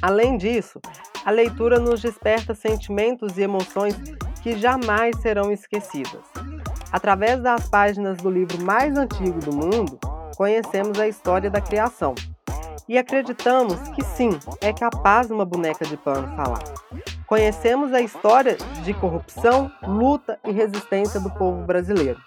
Além 0.00 0.38
disso, 0.38 0.80
a 1.22 1.30
leitura 1.30 1.78
nos 1.78 2.00
desperta 2.00 2.54
sentimentos 2.54 3.37
e 3.37 3.42
emoções 3.42 3.94
que 4.42 4.56
jamais 4.56 5.14
serão 5.20 5.52
esquecidas. 5.52 6.22
Através 6.90 7.42
das 7.42 7.68
páginas 7.68 8.16
do 8.16 8.30
livro 8.30 8.64
mais 8.64 8.96
antigo 8.96 9.38
do 9.38 9.54
mundo, 9.54 9.98
conhecemos 10.35 10.98
a 10.98 11.06
história 11.06 11.50
da 11.50 11.61
criação. 11.61 12.14
E 12.88 12.96
acreditamos 12.96 13.76
que 13.90 14.02
sim, 14.02 14.30
é 14.62 14.72
capaz 14.72 15.30
uma 15.30 15.44
boneca 15.44 15.85
de 15.85 15.98
pano 15.98 16.26
falar. 16.35 16.62
Conhecemos 17.26 17.92
a 17.92 18.00
história 18.00 18.56
de 18.84 18.94
corrupção, 18.94 19.70
luta 19.82 20.38
e 20.46 20.52
resistência 20.52 21.18
do 21.18 21.28
povo 21.30 21.62
brasileiro. 21.64 22.20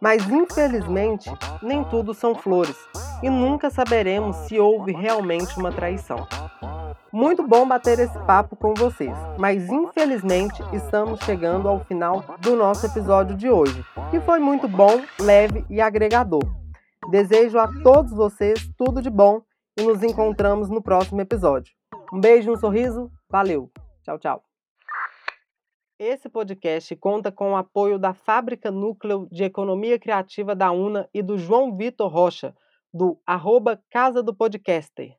Mas 0.00 0.28
infelizmente, 0.28 1.30
nem 1.62 1.84
tudo 1.84 2.12
são 2.12 2.34
flores 2.34 2.76
e 3.22 3.30
nunca 3.30 3.70
saberemos 3.70 4.36
se 4.48 4.58
houve 4.58 4.92
realmente 4.92 5.56
uma 5.58 5.70
traição. 5.70 6.26
Muito 7.12 7.46
bom 7.46 7.66
bater 7.66 7.98
esse 7.98 8.18
papo 8.20 8.56
com 8.56 8.74
vocês, 8.74 9.16
mas 9.38 9.68
infelizmente 9.70 10.62
estamos 10.72 11.20
chegando 11.20 11.68
ao 11.68 11.84
final 11.84 12.22
do 12.40 12.56
nosso 12.56 12.84
episódio 12.84 13.36
de 13.36 13.48
hoje, 13.48 13.84
que 14.10 14.20
foi 14.20 14.38
muito 14.38 14.66
bom, 14.66 15.00
leve 15.20 15.64
e 15.70 15.80
agregador. 15.80 16.42
Desejo 17.10 17.58
a 17.58 17.68
todos 17.82 18.12
vocês 18.12 18.68
tudo 18.76 19.00
de 19.00 19.08
bom 19.08 19.40
e 19.78 19.82
nos 19.82 20.02
encontramos 20.02 20.68
no 20.68 20.82
próximo 20.82 21.20
episódio. 21.20 21.72
Um 22.12 22.20
beijo, 22.20 22.52
um 22.52 22.56
sorriso, 22.56 23.10
valeu! 23.30 23.70
Tchau, 24.06 24.20
tchau! 24.20 24.44
Esse 25.98 26.28
podcast 26.28 26.94
conta 26.94 27.32
com 27.32 27.50
o 27.50 27.56
apoio 27.56 27.98
da 27.98 28.14
Fábrica 28.14 28.70
Núcleo 28.70 29.26
de 29.32 29.42
Economia 29.42 29.98
Criativa 29.98 30.54
da 30.54 30.70
UNA 30.70 31.10
e 31.12 31.20
do 31.20 31.36
João 31.36 31.76
Vitor 31.76 32.08
Rocha, 32.08 32.54
do 32.94 33.20
arroba 33.26 33.82
Casa 33.90 34.22
do 34.22 34.32
Podcaster. 34.32 35.16